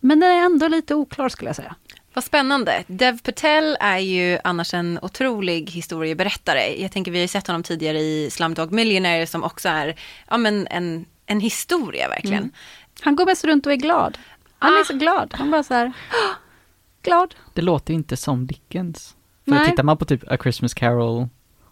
[0.00, 1.74] Men den är ändå lite oklar skulle jag säga.
[2.18, 2.84] Vad spännande.
[2.86, 6.82] Dev Patel är ju annars en otrolig historieberättare.
[6.82, 9.94] Jag tänker vi har ju sett honom tidigare i Slumdog Millionaire som också är
[10.28, 12.38] ja, men en, en historia verkligen.
[12.42, 12.52] Mm.
[13.00, 14.18] Han går mest runt och är glad.
[14.58, 14.84] Han är Ah.
[14.84, 15.34] så glad.
[15.38, 16.34] Han bara så här, "Ah,
[17.02, 17.34] glad.
[17.54, 19.16] Det låter ju inte som Dickens.
[19.44, 19.70] För Nej.
[19.70, 21.28] tittar man på typ A Christmas Carol,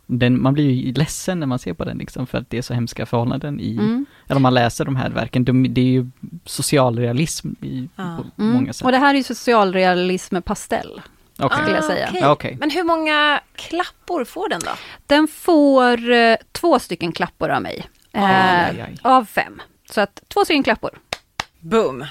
[0.06, 2.62] den, man blir ju ledsen när man ser på den liksom, för att det är
[2.62, 4.06] så hemska förhållanden i, Mm.
[4.26, 6.10] eller om man läser de här verken, de, det är ju
[6.44, 8.16] socialrealism i Ja.
[8.36, 8.54] på Mm.
[8.54, 8.84] många sätt.
[8.84, 11.00] Och det här är ju socialrealism pastell.
[11.38, 11.59] Okej.
[11.59, 12.11] skulle jag säga.
[12.14, 12.57] Ja, okej.
[12.61, 14.70] Men hur många klappor får den då?
[15.07, 17.86] Den får eh, två stycken klappor av mig.
[18.12, 18.96] Aj, Eh, aj, aj.
[19.02, 19.62] Av fem.
[19.90, 20.90] Så att två stycken klappor.
[21.61, 22.04] Boom.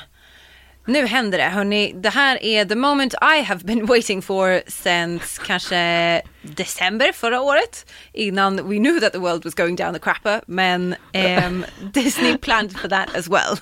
[0.88, 1.94] Nu händer det, hörni.
[1.96, 7.92] Det här är the moment I have been waiting for since kanske december förra året.
[8.14, 10.42] Innan we knew that the world was going down the crapper.
[10.48, 10.96] Men
[11.46, 13.60] um, Disney planned for that as well.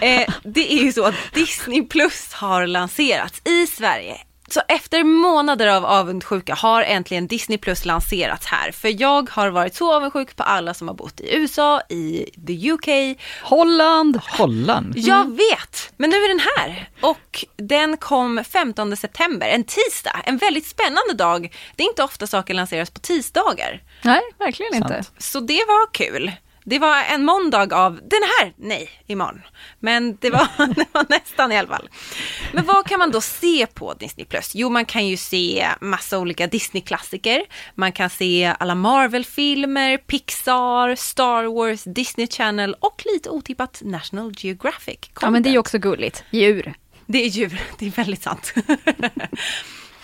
[0.00, 4.16] Eh, det är ju så att Disney Plus har lanserats i Sverige
[4.52, 8.72] så efter månader av avundsjuka har äntligen Disney Plus lanserats här.
[8.72, 12.70] För jag har varit så avundsjuk på alla som har bott i USA, i the
[12.70, 13.18] UK.
[13.42, 14.20] Holland!
[14.38, 14.92] Holland?
[14.96, 15.92] Jag vet!
[15.96, 16.90] Men nu är den här.
[17.00, 20.20] Och den kom 15 september, en tisdag.
[20.24, 21.54] En väldigt spännande dag.
[21.76, 23.82] Det är inte ofta saker lanseras på tisdagar.
[24.02, 24.84] Nej, verkligen Sant.
[24.84, 25.04] inte.
[25.18, 26.32] Så det var kul.
[26.64, 29.42] Det var en måndag av den här, nej, imorgon.
[29.80, 31.88] Men det var, det var nästan i alla fall.
[32.52, 34.26] Men vad kan man då se på Disney+.
[34.26, 34.54] Plus?
[34.54, 37.44] Jo, man kan ju se massa olika Disney-klassiker.
[37.74, 44.98] Man kan se alla Marvel-filmer, Pixar, Star Wars, Disney Channel och lite otippat National Geographic.
[45.20, 45.66] Ja, men det är ju content.
[45.66, 46.24] också gulligt.
[46.30, 46.74] Djur.
[47.06, 48.54] Det är djur, det är väldigt sant.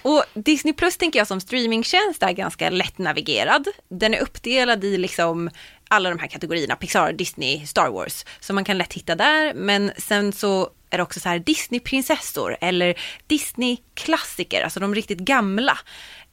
[0.02, 3.68] Och Disney Plus tänker jag som streamingtjänst är ganska lättnavigerad.
[3.88, 5.50] Den är uppdelad i liksom
[5.88, 8.24] alla de här kategorierna, Pixar, Disney, Star Wars.
[8.40, 12.56] som man kan lätt hitta där, men sen så är det också så här Disney-prinsessor
[12.60, 12.94] eller
[13.26, 15.78] Disney-klassiker, alltså de riktigt gamla.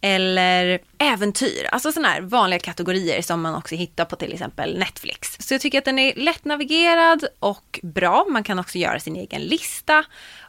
[0.01, 5.37] Eller äventyr, alltså sådana här vanliga kategorier som man också hittar på till exempel Netflix.
[5.39, 8.25] Så jag tycker att den är lättnavigerad och bra.
[8.29, 10.03] Man kan också göra sin egen lista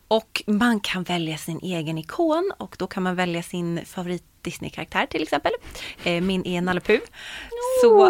[0.09, 5.07] och man kan välja sin egen ikon och då kan man välja sin favorit Disney-karaktär
[5.07, 5.53] till exempel.
[6.05, 7.01] Eh, min är Nalle Puh.
[7.83, 8.07] Så,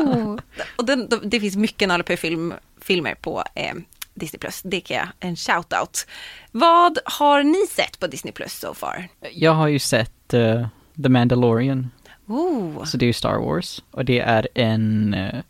[0.77, 3.75] och den, det finns mycket Nalle Puh-filmer på eh,
[4.15, 4.39] Disney+.
[4.39, 4.63] Plus.
[4.63, 6.07] Det kan jag en shout-out.
[6.53, 9.09] Vad har ni sett på Disney Plus so far?
[9.33, 10.67] Jag har ju sett eh,
[11.03, 11.91] The Mandalorian,
[12.27, 13.83] Oh, så det är ju Star Wars.
[13.91, 15.43] Och det är en eh,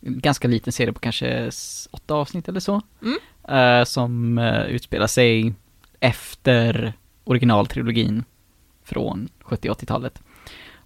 [0.00, 1.50] ganska liten serie på kanske
[1.90, 2.82] åtta avsnitt eller så.
[3.02, 3.18] Mm.
[3.48, 5.54] eh, som uh, utspelar sig
[6.00, 6.92] efter
[7.24, 8.24] originaltrilogin
[8.84, 10.22] från 70-80-talet.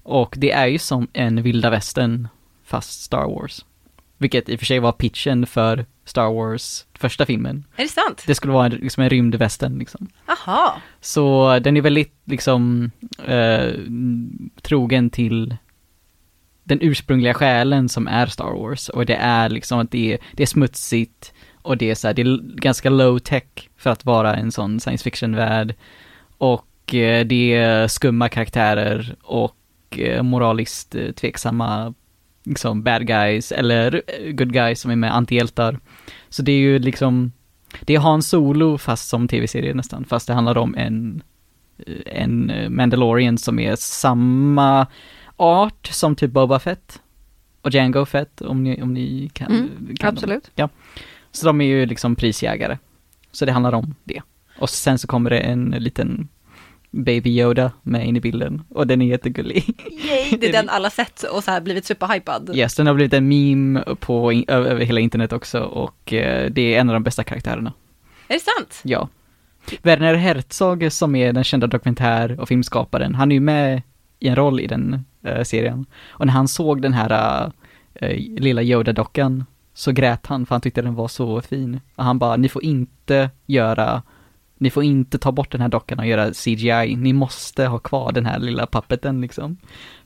[0.02, 2.28] Och det är ju som en vilda västern
[2.64, 3.64] fast Star Wars.
[4.18, 7.64] Vilket i och för sig var pitchen för Star Wars första filmen.
[7.76, 8.24] är det sant?
[8.26, 10.08] Det skulle vara en, liksom en rymdvästern liksom.
[10.26, 10.80] Aha.
[11.00, 12.90] Så den är väldigt liksom
[13.24, 13.72] eh,
[14.62, 15.56] trogen till
[16.64, 20.42] den ursprungliga själen som är Star Wars och det är liksom att det är, det
[20.42, 21.33] är smutsigt
[21.64, 23.44] och det är så här, det är ganska low tech
[23.76, 25.74] för att vara en sån science fiction-värld
[26.38, 29.56] och eh, det är skumma karaktärer och
[29.98, 31.94] eh, moraliskt eh, tveksamma
[32.44, 34.02] liksom bad guys eller
[34.32, 35.78] good guys som är med antihjältar.
[36.28, 37.32] Så det är ju liksom
[37.80, 41.22] det är Han Solo fast som tv-serie nästan, fast det handlar om en,
[42.06, 44.86] en Mandalorian som är samma
[45.36, 47.00] art som typ Boba Fett
[47.60, 50.24] och Django Fett om ni, om ni kan, Mm, kan dem.
[50.24, 50.50] Absolut.
[51.34, 52.78] Så de är ju liksom prisjägare.
[53.32, 54.22] Så det handlar om det.
[54.58, 56.28] Och sen så kommer det en liten
[56.90, 59.74] Baby Yoda med in i bilden och den är jättegullig.
[59.90, 62.50] Yay, det är den alla sett och så här blivit superhypad.
[62.54, 66.80] Yes, den har blivit en meme på, över hela internet också och eh, det är
[66.80, 67.72] en av de bästa karaktärerna.
[68.28, 68.80] Är det sant?
[68.82, 69.08] Ja.
[69.82, 73.82] Werner Herzog som är den kända dokumentär och filmskaparen, han är ju med
[74.18, 75.86] i en roll i den eh, serien.
[76.08, 77.52] Och när han såg den här
[77.94, 81.80] eh, lilla Yoda-dockan så grät han för han tyckte den var så fin.
[81.96, 84.02] Och han bara, ni får inte göra,
[84.58, 88.12] ni får inte ta bort den här dockan och göra CGI, ni måste ha kvar
[88.12, 89.56] den här lilla pappeten liksom.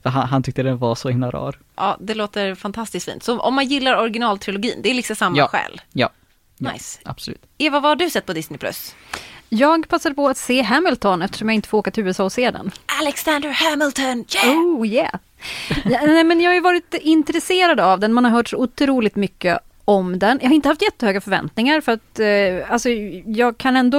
[0.02, 1.58] För han, han tyckte den var så himla rar.
[1.76, 3.22] Ja, det låter fantastiskt fint.
[3.22, 5.46] Så om man gillar originaltrilogin, det är liksom samma Ja.
[5.48, 5.80] skäl.
[5.92, 6.08] Ja.
[6.60, 7.00] Ja, Nice.
[7.04, 7.42] Absolut.
[7.58, 8.58] Eva, vad har du sett på Disney+.
[8.58, 8.94] Plus?
[9.48, 12.50] Jag passade på att se Hamilton eftersom jag inte får åka till USA och se
[12.50, 12.70] den.
[13.00, 14.58] Alexander Hamilton, yeah!
[14.58, 15.14] Oh yeah!
[15.84, 19.16] Ja, nej, men jag har ju varit intresserad av den, man har hört så otroligt
[19.16, 20.39] mycket om den.
[20.43, 22.89] Jag har inte haft jättehöga förväntningar för att eh, alltså,
[23.26, 23.99] jag kan ändå,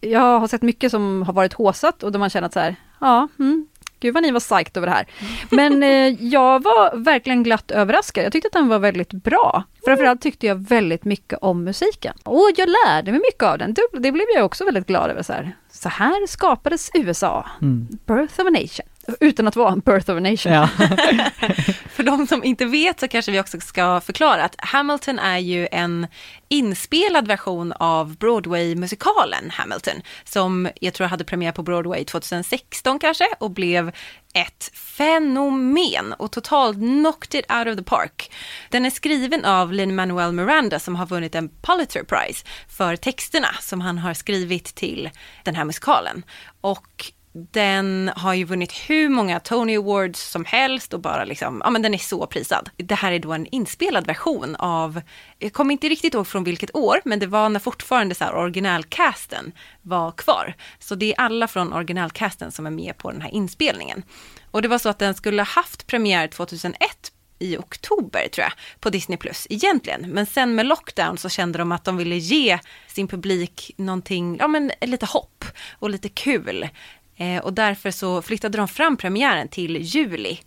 [0.00, 2.76] jag har sett mycket som har varit håsat och där man känner att så här,
[3.00, 3.66] ja, mm,
[4.00, 5.06] gud vad ni var psyched över det här.
[5.50, 8.24] Men eh, jag var verkligen glatt överraskad.
[8.24, 9.64] Jag tyckte att den var väldigt bra.
[9.84, 12.14] Framförallt tyckte jag väldigt mycket om musiken.
[12.22, 13.74] Och jag lärde mig mycket av den.
[13.74, 15.22] Det, det blev jag också väldigt glad över.
[15.22, 17.46] Så här, så här skapades USA.
[17.62, 17.88] Mm.
[18.06, 18.86] Birth of a nation.
[19.20, 20.52] Utan att vara en birth of a nation.
[20.52, 20.68] Ja.
[21.90, 25.68] För de som inte vet så kanske vi också ska förklara att Hamilton är ju
[25.72, 26.06] en
[26.48, 29.94] inspelad version av Broadway-musikalen Hamilton
[30.24, 33.92] som jag tror hade premiär på Broadway 2016 kanske och blev
[34.34, 38.32] ett fenomen och totalt knocked it out of the park.
[38.70, 43.80] Den är skriven av Lin-Manuel Miranda som har vunnit en Pulitzer Prize för texterna som
[43.80, 45.10] han har skrivit till
[45.44, 46.22] den här musikalen.
[46.60, 51.70] Och den har ju vunnit hur många Tony Awards som helst och bara liksom, ja
[51.70, 52.70] men den är så prisad.
[52.76, 55.00] Det här är då en inspelad version av,
[55.38, 58.34] jag kommer inte riktigt ihåg från vilket år, men det var när fortfarande så här
[58.34, 60.54] originalcasten var kvar.
[60.78, 64.02] Så det är alla från originalcasten som är med på den här inspelningen.
[64.50, 68.90] Och det var så att den skulle haft premiär 2001 i oktober tror jag, på
[68.90, 70.10] Disney Plus egentligen.
[70.10, 74.48] Men sen med lockdown så kände de att de ville ge sin publik någonting, ja
[74.48, 75.44] men lite hopp
[75.78, 76.68] och lite kul.
[77.16, 80.38] Eh, och därför så flyttade de fram premiären till juli,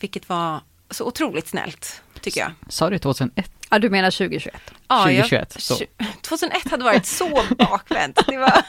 [0.00, 0.60] vilket var
[0.90, 2.52] så otroligt snällt, tycker jag.
[2.68, 3.50] Sa du 2001?
[3.70, 4.54] Ja, du menar 2021?
[4.88, 5.76] Ja, 2021, jag, så.
[6.22, 8.18] 2001 hade varit så bakvänt.
[8.26, 8.48] Det var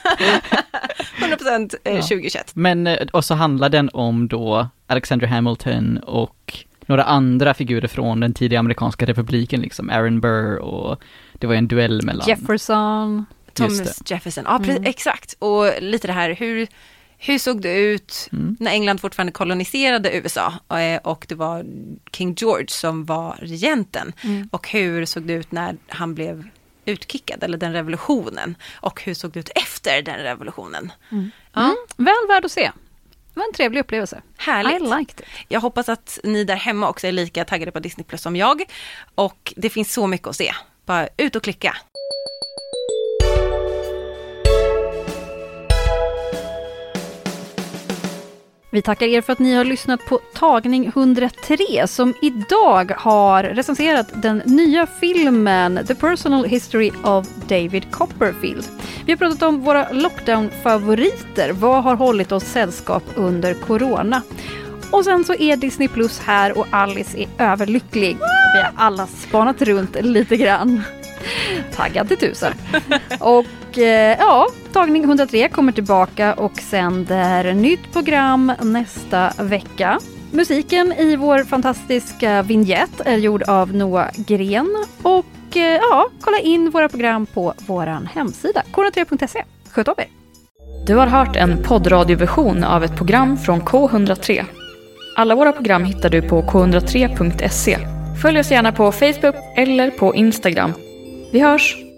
[1.18, 2.50] 100% eh, 2021.
[2.54, 8.20] Men, eh, och så handlar den om då Alexander Hamilton och några andra figurer från
[8.20, 12.28] den tidiga amerikanska republiken, liksom Aaron Burr och det var en duell mellan...
[12.28, 13.26] Jefferson.
[13.52, 15.36] Thomas Jefferson, ja pre- exakt.
[15.38, 16.66] Och lite det här, hur,
[17.26, 18.56] hur såg det ut Mm.
[18.60, 21.64] när England fortfarande koloniserade USA eh, och det var
[22.12, 24.12] King George som var regenten.
[24.50, 26.48] Och hur såg det ut när han blev
[26.84, 28.56] utkickad, eller den revolutionen.
[28.74, 30.92] Och hur såg det ut efter den revolutionen.
[31.08, 31.16] Ja,
[31.62, 31.76] Mm.
[31.96, 32.70] Väl värd att se.
[33.34, 34.22] Det var en trevlig upplevelse.
[34.36, 34.82] härligt.
[34.82, 35.26] I liked it.
[35.48, 38.62] Jag hoppas att ni där hemma också är lika taggade på Disney Plus som jag.
[39.14, 40.52] Och det finns så mycket att se.
[40.86, 41.76] Bara ut och klicka.
[48.74, 54.22] Vi tackar er för att ni har lyssnat på tagning 103 som idag har recenserat
[54.22, 58.64] den nya filmen The Personal History of David Copperfield.
[59.06, 61.52] Vi har pratat om våra lockdown-favoriter.
[61.52, 64.22] Vad har hållit oss sällskap under corona?
[64.90, 68.16] Och sen så är Disney Plus här och Alice är överlycklig.
[68.54, 70.82] Vi har alla spanat runt lite grann.
[71.76, 72.52] Taggad till tusen.
[73.20, 79.98] Och eh, ja, tagning 103 kommer tillbaka och sänder nytt program nästa vecka.
[80.30, 84.84] Musiken i vår fantastiska vignett är gjord av Noah Gren.
[85.02, 89.44] Och eh, ja, kolla in våra program på vår hemsida, k103.se.
[89.70, 90.08] Sköt om er!
[90.86, 94.44] Du har hört en poddradioversion av ett program från K103.
[95.16, 97.78] Alla våra program hittar du på k103.se.
[98.22, 100.72] Följ oss gärna på Facebook eller på Instagram.
[101.34, 101.93] Vi hörs!